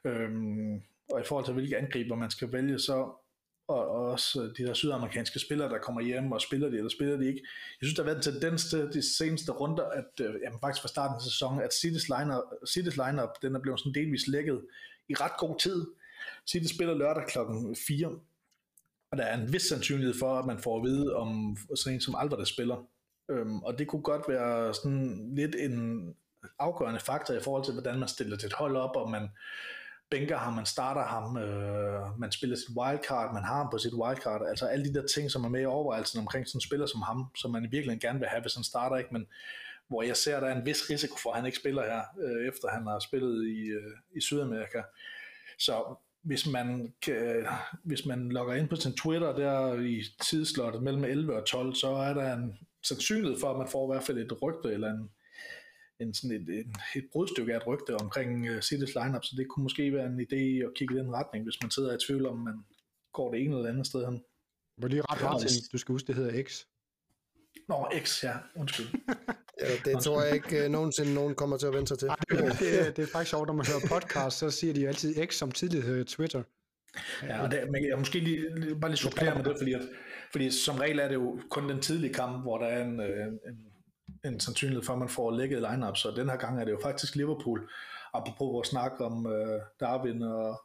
[0.04, 0.82] øhm,
[1.12, 3.12] og i forhold til hvilke angriber man skal vælge, så
[3.68, 7.26] og, også de der sydamerikanske spillere, der kommer hjem, og spiller de, eller spiller de
[7.26, 7.40] ikke.
[7.80, 10.82] Jeg synes, der har været en tendens til de seneste runder, at øh, jamen, faktisk
[10.82, 14.60] fra starten af sæsonen, at City's lineup, City's lineup den er blevet sådan delvis lækket
[15.08, 15.86] i ret god tid.
[16.46, 18.06] City spiller lørdag klokken 4,
[19.10, 22.00] og der er en vis sandsynlighed for, at man får at vide om sådan en
[22.00, 22.88] som Alvarez spiller.
[23.30, 26.14] Øhm, og det kunne godt være sådan lidt en
[26.58, 29.28] afgørende faktor i forhold til, hvordan man stiller et hold op, og man
[30.10, 33.94] bænker ham, man starter ham, øh, man spiller sit wildcard, man har ham på sit
[33.94, 36.86] wildcard, altså alle de der ting, som er med i overvejelsen omkring sådan en spiller
[36.86, 39.26] som ham, som man virkelig gerne vil have, hvis han starter ikke, men
[39.88, 42.02] hvor jeg ser, at der er en vis risiko for, at han ikke spiller her,
[42.20, 44.82] øh, efter han har spillet i, øh, i Sydamerika.
[45.58, 47.46] Så hvis man, kan,
[47.84, 51.88] hvis man logger ind på sin Twitter der i tidslottet mellem 11 og 12, så
[51.88, 55.10] er der en sandsynlighed for, at man får i hvert fald et rygte eller en,
[56.00, 59.48] en, sådan et, et, et brudstykke af et rygte omkring uh, City's lineup, så det
[59.48, 62.26] kunne måske være en idé at kigge i den retning, hvis man sidder i tvivl
[62.26, 62.64] om, man
[63.12, 64.24] går det ene eller andet sted hen.
[64.76, 66.64] Hvor lige ret Martin, du skal huske, det hedder X.
[67.68, 68.34] Nå, X, ja.
[68.56, 68.86] Undskyld.
[69.60, 72.08] ja, det tror jeg ikke uh, nogensinde nogen kommer til at vende sig til.
[72.08, 74.88] Ej, det, det, er, det er faktisk sjovt, når man hører podcast, så siger de
[74.88, 76.42] altid X, som tidligere hedder Twitter.
[77.22, 78.40] Ja, og det, men jeg måske lige,
[78.80, 79.82] bare lige supplere med det, fordi, at,
[80.32, 83.26] fordi som regel er det jo kun den tidlige kamp, hvor der er en, øh,
[83.26, 83.58] en,
[84.24, 86.78] en sandsynlighed for, at man får lækket lineup, så den her gang er det jo
[86.82, 87.70] faktisk Liverpool,
[88.14, 90.62] apropos vores snak om øh, Darwin og,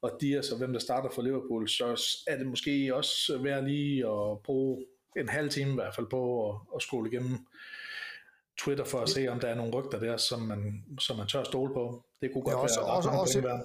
[0.00, 1.86] og Dias og hvem der starter for Liverpool, så
[2.26, 4.84] er det måske også værd lige at bruge
[5.16, 7.38] en halv time i hvert fald på at, at skole igennem
[8.58, 11.44] Twitter for at se, om der er nogle rygter der, som man, som man tør
[11.44, 12.04] stole på.
[12.20, 13.62] Det kunne godt ja, også, være også, også,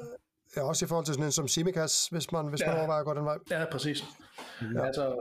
[0.55, 2.67] Ja, også i forhold til sådan en som Simikas, hvis man, hvis ja.
[2.67, 3.37] man overvejer at gå den vej.
[3.51, 4.03] Ja, præcis.
[4.75, 4.85] Ja.
[4.85, 5.15] Altså,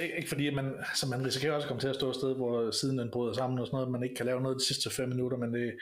[0.00, 2.70] ikke, fordi man, altså man risikerer også at komme til at stå et sted, hvor
[2.70, 5.08] siden den bryder sammen og sådan noget, man ikke kan lave noget de sidste 5
[5.08, 5.74] minutter, men det,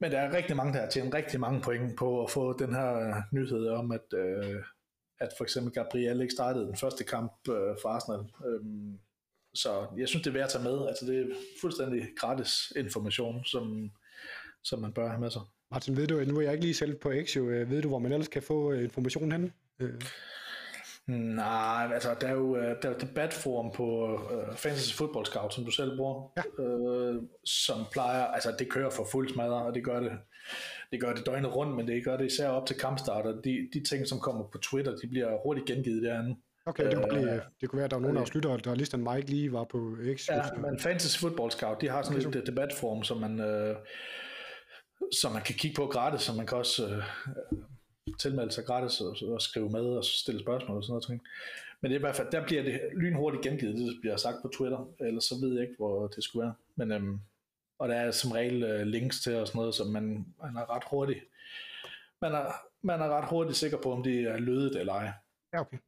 [0.00, 2.74] men der er rigtig mange, der har tjent rigtig mange point på at få den
[2.74, 4.62] her øh, nyhed om, at, øh,
[5.20, 8.20] at for eksempel Gabriel ikke startede den første kamp øh, for Arsenal.
[8.46, 8.98] Øhm,
[9.54, 10.88] så jeg synes, det er værd at tage med.
[10.88, 11.26] Altså, det er
[11.60, 13.90] fuldstændig gratis information, som,
[14.64, 15.42] som man bør have med sig.
[15.70, 17.98] Martin, ved du, nu er jeg ikke lige selv på Exio, øh, ved du, hvor
[17.98, 19.52] man ellers kan få øh, informationen henne?
[19.78, 20.00] Øh.
[21.08, 25.64] Nej, altså der er jo, der er jo debatforum på uh, Fantasy Football Scout, som
[25.64, 26.62] du selv bruger, ja.
[26.64, 30.12] øh, som plejer, altså det kører for fuld smadre, og det gør det,
[30.92, 33.32] det gør det døgnet rundt, men det gør det især op til kampstarter.
[33.32, 36.36] De, de ting, som kommer på Twitter, de bliver hurtigt gengivet derinde.
[36.66, 38.74] Okay, det kunne, blive, det kunne være, at der var nogen af os lyttere, der
[38.74, 40.28] ligesom mig ikke lige var på X.
[40.28, 43.76] Ja, men Fantasy Football Scout, de har sådan okay, et debatforum, som man, øh,
[45.20, 47.02] som man kan kigge på gratis, så man kan også øh,
[48.18, 51.22] tilmelde sig gratis og, og skrive med og stille spørgsmål og sådan noget ting.
[51.80, 54.48] Men det er i hvert fald, der bliver det lynhurtigt gengivet, det bliver sagt på
[54.48, 56.54] Twitter, eller så ved jeg ikke, hvor det skulle være.
[56.76, 57.20] Men, øhm,
[57.78, 60.70] og der er som regel øh, links til og sådan noget, så man, man er
[60.70, 61.20] ret hurtigt
[62.20, 62.52] man er,
[62.82, 65.12] man er ret hurtigt sikker på, om det er lødet eller ej.
[65.52, 65.78] Ja, okay.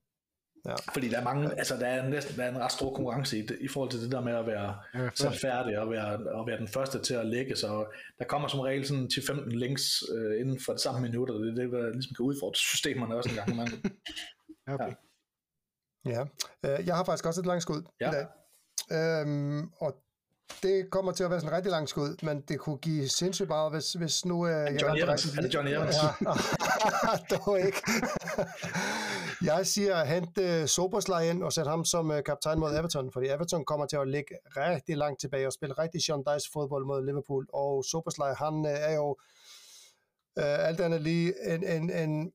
[0.66, 0.74] Ja.
[0.92, 3.48] Fordi der er mange, altså der er næsten der er en ret stor konkurrence i,
[3.60, 6.58] i forhold til det der med at være ja, så færdig og være, og være
[6.58, 7.86] den første til at lægge, så
[8.18, 11.54] der kommer som regel sådan 10-15 links øh, inden for det samme minutter, det er
[11.54, 13.82] det, der ligesom kan udfordre systemerne også en gang imellem.
[14.68, 14.92] ja, okay.
[16.06, 16.24] Ja,
[16.64, 16.84] ja.
[16.86, 18.10] jeg har faktisk også et langt skud ja.
[18.10, 18.26] i dag.
[18.92, 19.96] Øhm, og
[20.62, 23.48] det kommer til at være sådan en rigtig lang skud, men det kunne give sindssygt
[23.48, 24.34] meget, hvis, hvis nu...
[24.34, 25.36] Uh, er, Johnny Evans?
[25.36, 25.96] er det Johnny Evans?
[25.96, 26.36] Ja,
[27.36, 27.82] dog ikke.
[29.42, 33.12] jeg siger at hente uh, Soberslej ind og sætte ham som uh, kaptajn mod Everton,
[33.12, 36.86] fordi Everton kommer til at ligge rigtig langt tilbage og spille rigtig Sean Dice fodbold
[36.86, 39.08] mod Liverpool, og Soberslej, han uh, er jo
[40.36, 42.32] uh, alt andet lige en, en, en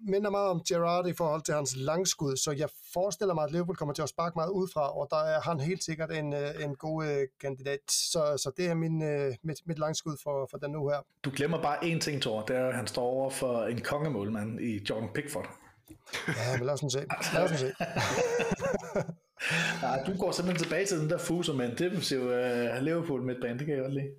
[0.00, 3.76] minder meget om Gerrard i forhold til hans langskud, så jeg forestiller mig, at Liverpool
[3.76, 6.74] kommer til at sparke meget udfra, og der er han helt sikkert en, øh, en
[6.74, 7.80] god uh, kandidat.
[7.88, 11.06] Så, så det er min, uh, mit, mit langskud for, for den nu her.
[11.24, 14.60] Du glemmer bare én ting, Thor, det er, at han står over for en kongemålmand
[14.60, 15.46] i Jordan Pickford.
[16.28, 17.06] Ja, men lad os nu se.
[17.34, 17.72] Lad os se.
[19.82, 23.58] Nej, du går simpelthen tilbage til den der fuser med en defensiv uh, Liverpool midtbane,
[23.58, 24.10] det kan jeg godt lide.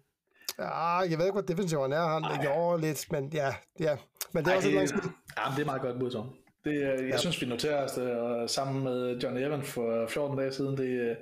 [0.60, 2.02] Ja, jeg ved ikke, hvad defensiven er.
[2.30, 3.98] Han gjorde lidt, men ja, ja.
[4.32, 4.94] Men det er Ej, også et langt.
[5.38, 6.30] Ja, det er meget godt bud, Tom.
[6.66, 7.18] Det, øh, jeg ja.
[7.18, 10.86] synes, vi noterer os det, og sammen med Johnny Evans for 14 dage siden, det,
[10.86, 11.16] øh,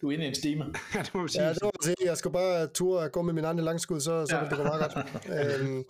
[0.00, 0.64] du er inde i en stime.
[0.94, 1.42] ja, det må sige.
[1.42, 1.96] Ja, det må sige.
[2.04, 4.44] Jeg skal bare ture gå med min anden langskud, så, så ja.
[4.44, 5.06] det gå meget godt.
[5.60, 5.84] øhm,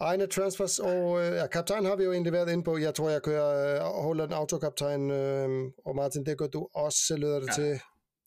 [0.00, 2.78] egne transfers, og øh, ja, kaptajn har vi jo egentlig været inde på.
[2.78, 5.48] Jeg tror, jeg kører øh, holder en autokaptajn, øh,
[5.84, 7.62] og Martin, det gør du også, lyder det ja.
[7.62, 7.80] til.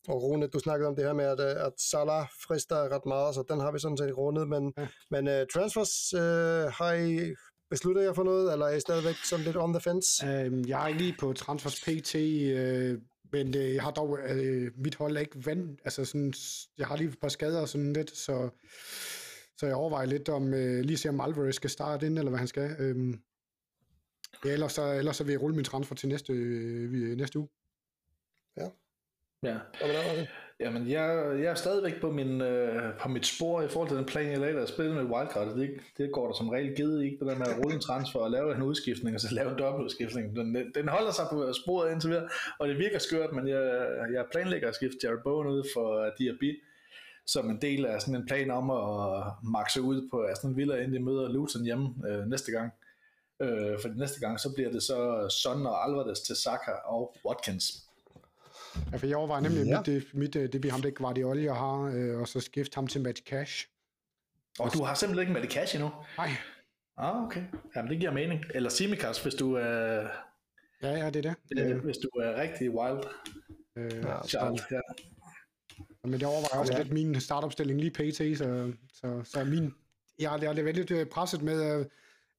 [0.08, 3.44] Og Rune, du snakkede om det her med, at, at Salah frister ret meget, så
[3.48, 4.86] den har vi sådan set rundet, men, ja.
[5.10, 7.34] men uh, transfers, uh, har I
[7.70, 10.26] Beslutter jeg for noget, eller er I stadigvæk sådan lidt on the fence?
[10.26, 12.98] Øhm, jeg er ikke lige på transfers PT, øh,
[13.32, 16.34] men øh, jeg har dog, øh, mit hold er ikke vand, altså sådan,
[16.78, 18.50] jeg har lige et par skader og sådan lidt, så,
[19.56, 22.38] så jeg overvejer lidt om, øh, lige se om Alvarez skal starte ind, eller hvad
[22.38, 22.76] han skal.
[22.78, 23.14] Øh,
[24.44, 27.48] ja, ellers, så, ellers så vil jeg rulle min transfer til næste, øh, næste uge.
[29.44, 29.56] Ja.
[29.80, 30.26] Ja.
[30.60, 34.04] Jamen, jeg, jeg er stadigvæk på, min, øh, på mit spor i forhold til den
[34.04, 35.46] plan, jeg lavede at spille med wildcard.
[35.46, 38.20] Det, det går der som regel givet ikke, det der med at rulle en transfer
[38.20, 40.36] og lave en udskiftning, og så lave en dobbeltudskiftning.
[40.36, 42.28] Den, den holder sig på sporet indtil videre,
[42.58, 46.62] og det virker skørt, men jeg, jeg planlægger at skifte Jared Bowen ud for Diaby,
[47.26, 50.94] som en del af sådan en plan om at makse ud på Aston Villa, inden
[50.94, 52.72] de møder Luton hjemme øh, næste gang.
[53.42, 57.84] Øh, for næste gang, så bliver det så Son og Alvarez til Saka og Watkins.
[58.92, 59.78] Ja, for jeg overvejer nemlig, ja.
[59.78, 62.74] mit, det, mit, det, det bliver ham, det Guardiola jeg har, øh, og så skifte
[62.74, 63.68] ham til Matt Cash.
[64.58, 65.90] Og du har simpelthen ikke Matt Cash endnu?
[66.16, 66.30] Nej.
[66.96, 67.42] Ah, okay.
[67.76, 68.44] Jamen, det giver mening.
[68.54, 70.00] Eller Simikas, hvis du er...
[70.00, 70.08] Øh,
[70.82, 71.58] ja, ja, det er det.
[71.58, 73.04] øh, hvis du er rigtig wild.
[73.76, 74.80] Øh, Charles, ja.
[76.04, 76.82] Men det overvejer også ja.
[76.82, 79.74] lidt min startopstilling lige pt, så, så, så min...
[80.18, 81.86] Jeg, jeg er lidt øh, presset med, øh,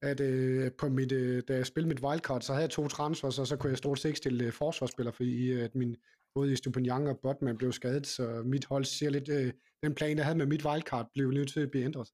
[0.01, 3.39] at øh, på mit, øh, da jeg spillede mit wildcard, så havde jeg to transfers,
[3.39, 5.95] og så kunne jeg stort set ikke stille øh, forsvarsspiller, fordi at min,
[6.35, 10.17] både i Stupinian og Botman blev skadet, så mit hold ser lidt, øh, den plan,
[10.17, 12.09] jeg havde med mit wildcard, blev nødt til at blive ændret.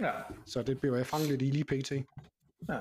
[0.00, 0.12] Ja.
[0.46, 1.92] Så det blev jeg fanget lidt i lige pt.
[1.92, 2.78] Ja.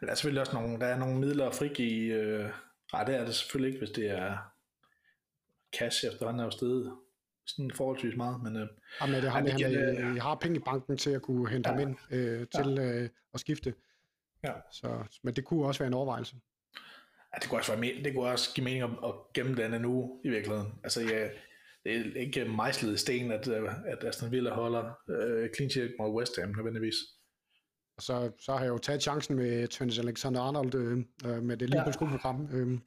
[0.00, 2.14] Der er selvfølgelig også nogle, der er nogle midler at frigive.
[2.14, 2.50] Øh,
[2.92, 4.36] nej, det er det selvfølgelig ikke, hvis det er
[5.78, 6.96] cash efterhånden er jo stedet
[7.46, 8.42] sådan forholdsvis meget.
[8.42, 8.68] Men, øh,
[9.00, 9.72] Jamen, det har, det, jeg,
[10.14, 11.76] jeg har penge i banken til at kunne hente ja.
[11.76, 13.02] ham ind øh, til ja.
[13.02, 13.74] øh, at skifte.
[14.44, 14.52] Ja.
[14.72, 16.36] Så, men det kunne også være en overvejelse.
[17.34, 19.84] Ja, det kunne også, være, det kunne også give mening at, at gemme den en
[19.84, 20.72] uge i virkeligheden.
[20.84, 21.28] Altså, ja,
[21.84, 25.94] det er ikke mejslet i sten, at, øh, at Aston Villa holder uh, clean sheet
[25.98, 26.94] mod West Ham nødvendigvis.
[27.96, 31.70] Og så, så har jeg jo taget chancen med Trent Alexander-Arnold øh, øh, med det
[31.70, 32.48] Liverpool-program.
[32.52, 32.78] Øh,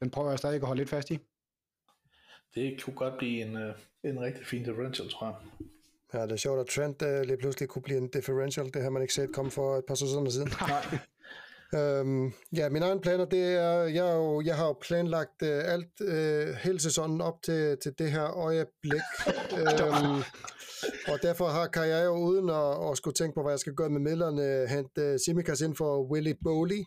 [0.00, 1.18] den prøver jeg stadig at holde lidt fast i.
[2.54, 5.36] Det kunne godt blive en, øh, en rigtig fin differential, tror jeg.
[6.14, 8.66] Ja, det er sjovt, at Trent lige pludselig kunne blive en differential.
[8.74, 10.48] Det har man ikke set komme for et par sæsoner siden.
[10.68, 10.98] Nej.
[11.74, 15.48] Øhm, ja, mine egne planer, det er, jeg, er jo, jeg har jo planlagt uh,
[15.48, 19.02] alt uh, hele sæsonen op til, til det her øjeblik.
[19.60, 20.22] øhm,
[21.08, 23.74] og derfor har, kan jeg jo uden at, at skulle tænke på, hvad jeg skal
[23.74, 26.84] gøre med midlerne, hente uh, Simikas ind for Willy Bowley.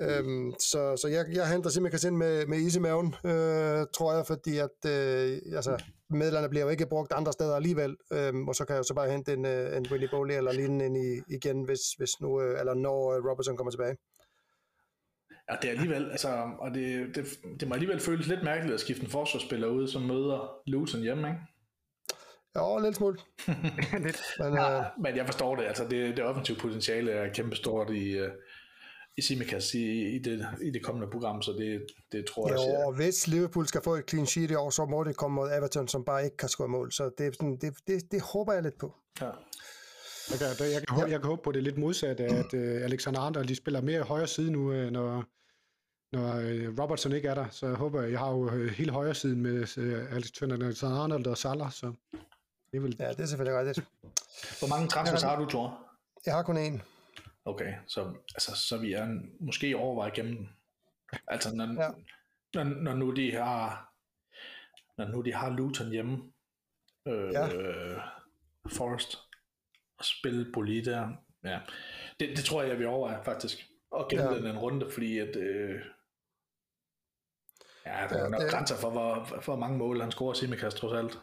[0.00, 4.14] Øhm, så så jeg, jeg henter Simikas ind med, med is i maven, øh, tror
[4.14, 8.54] jeg, fordi at øh, altså, midlerne bliver jo ikke brugt andre steder alligevel, øhm, og
[8.54, 10.96] så kan jeg jo så bare hente en, øh, en Willy Bowley eller lignende ind
[10.96, 13.96] i, igen, hvis, hvis nu, øh, eller når øh, Robertson kommer tilbage.
[15.50, 16.28] Ja, det er alligevel, altså,
[16.58, 17.24] og det, det,
[17.60, 21.28] det må alligevel føles lidt mærkeligt at skifte en forsvarsspiller ud, som møder Luton hjemme,
[21.28, 21.40] ikke?
[22.56, 23.18] Ja, lille smule.
[24.38, 28.08] men, ja, øh, men jeg forstår det, altså det, det offensive potentiale er kæmpestort i,
[28.10, 28.30] øh,
[29.20, 29.84] i Simikas i,
[30.16, 33.66] i, det, i det kommende program, så det, det tror jeg, jeg og hvis Liverpool
[33.66, 36.24] skal få et clean sheet i år, så må det komme mod Everton, som bare
[36.24, 38.94] ikke kan score mål, så det, sådan, det, det, det håber jeg lidt på.
[39.20, 39.30] Ja.
[40.30, 43.46] Jeg kan, jeg, kan, jeg kan håbe på det lidt modsatte, at uh, Alexander Arnold,
[43.48, 45.24] de spiller mere højre side nu, uh, når,
[46.12, 49.14] når uh, Robertson ikke er der, så jeg håber, jeg har jo uh, hele højre
[49.14, 51.92] siden med uh, Alexander Arnold og Salah, så
[52.72, 52.96] det vil...
[53.00, 53.86] Ja, det er selvfølgelig rigtigt.
[54.58, 55.78] Hvor mange transfers har du, Thor?
[56.26, 56.80] Jeg har kun én.
[57.44, 60.48] Okay, så, altså, så vi er måske overvejet gennem den.
[61.28, 61.90] Altså, når, ja.
[62.54, 63.90] når, når, nu de har
[64.98, 66.32] når nu de har Luton hjemme,
[67.08, 67.48] øh, ja.
[68.68, 69.18] Forest,
[69.98, 71.08] og spille Boli der,
[71.44, 71.60] ja.
[72.20, 73.66] Det, det tror jeg, jeg vil overveje faktisk.
[73.90, 74.36] Og gemme ja.
[74.36, 75.80] den en runde, fordi at øh,
[77.86, 78.50] ja, der er nok det...
[78.50, 81.18] grænser for, hvor, for mange mål han scorer Simikas trods alt.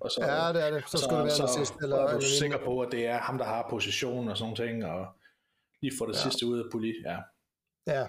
[0.00, 0.84] Og så, ja, det er det.
[0.88, 1.74] Så, så skulle det være så, sidst.
[1.82, 4.84] Eller, er du sikker på, at det er ham, der har position og sådan ting,
[4.84, 5.17] og
[5.82, 6.22] lige få det ja.
[6.22, 6.94] sidste ud af poli.
[7.06, 7.18] Ja.
[7.86, 8.06] ja.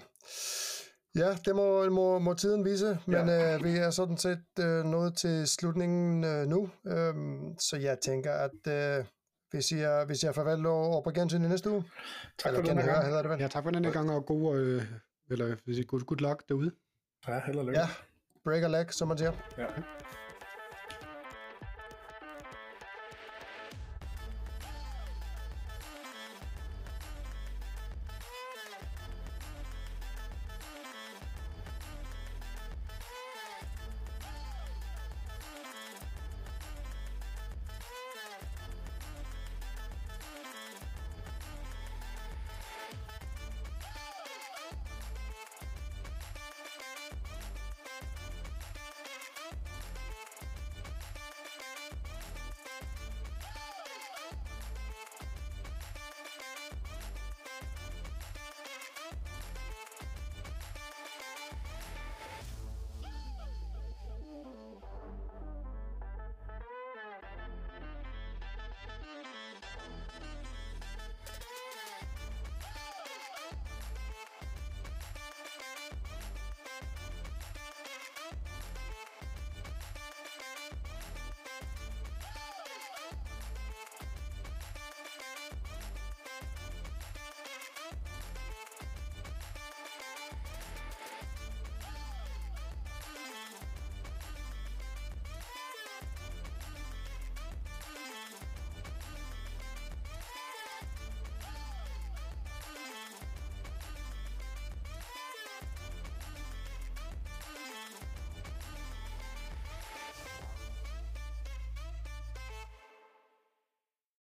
[1.14, 3.54] Ja, det må, må, må tiden vise, men ja.
[3.54, 8.32] øh, vi er sådan set øh, nået til slutningen øh, nu, øhm, så jeg tænker,
[8.32, 9.04] at øh,
[9.52, 11.84] vi, siger, vi siger farvel og, og på gensyn i næste uge.
[12.38, 13.06] Tak for denne gang.
[13.06, 13.40] Hedder det vel?
[13.40, 14.82] Ja, tak for denne gang, og god, øh,
[15.30, 16.72] eller, good, good luck derude.
[17.28, 17.80] Ja, held og lykke.
[17.80, 17.88] Ja,
[18.44, 19.32] break a leg, som man siger.
[19.58, 19.66] Ja.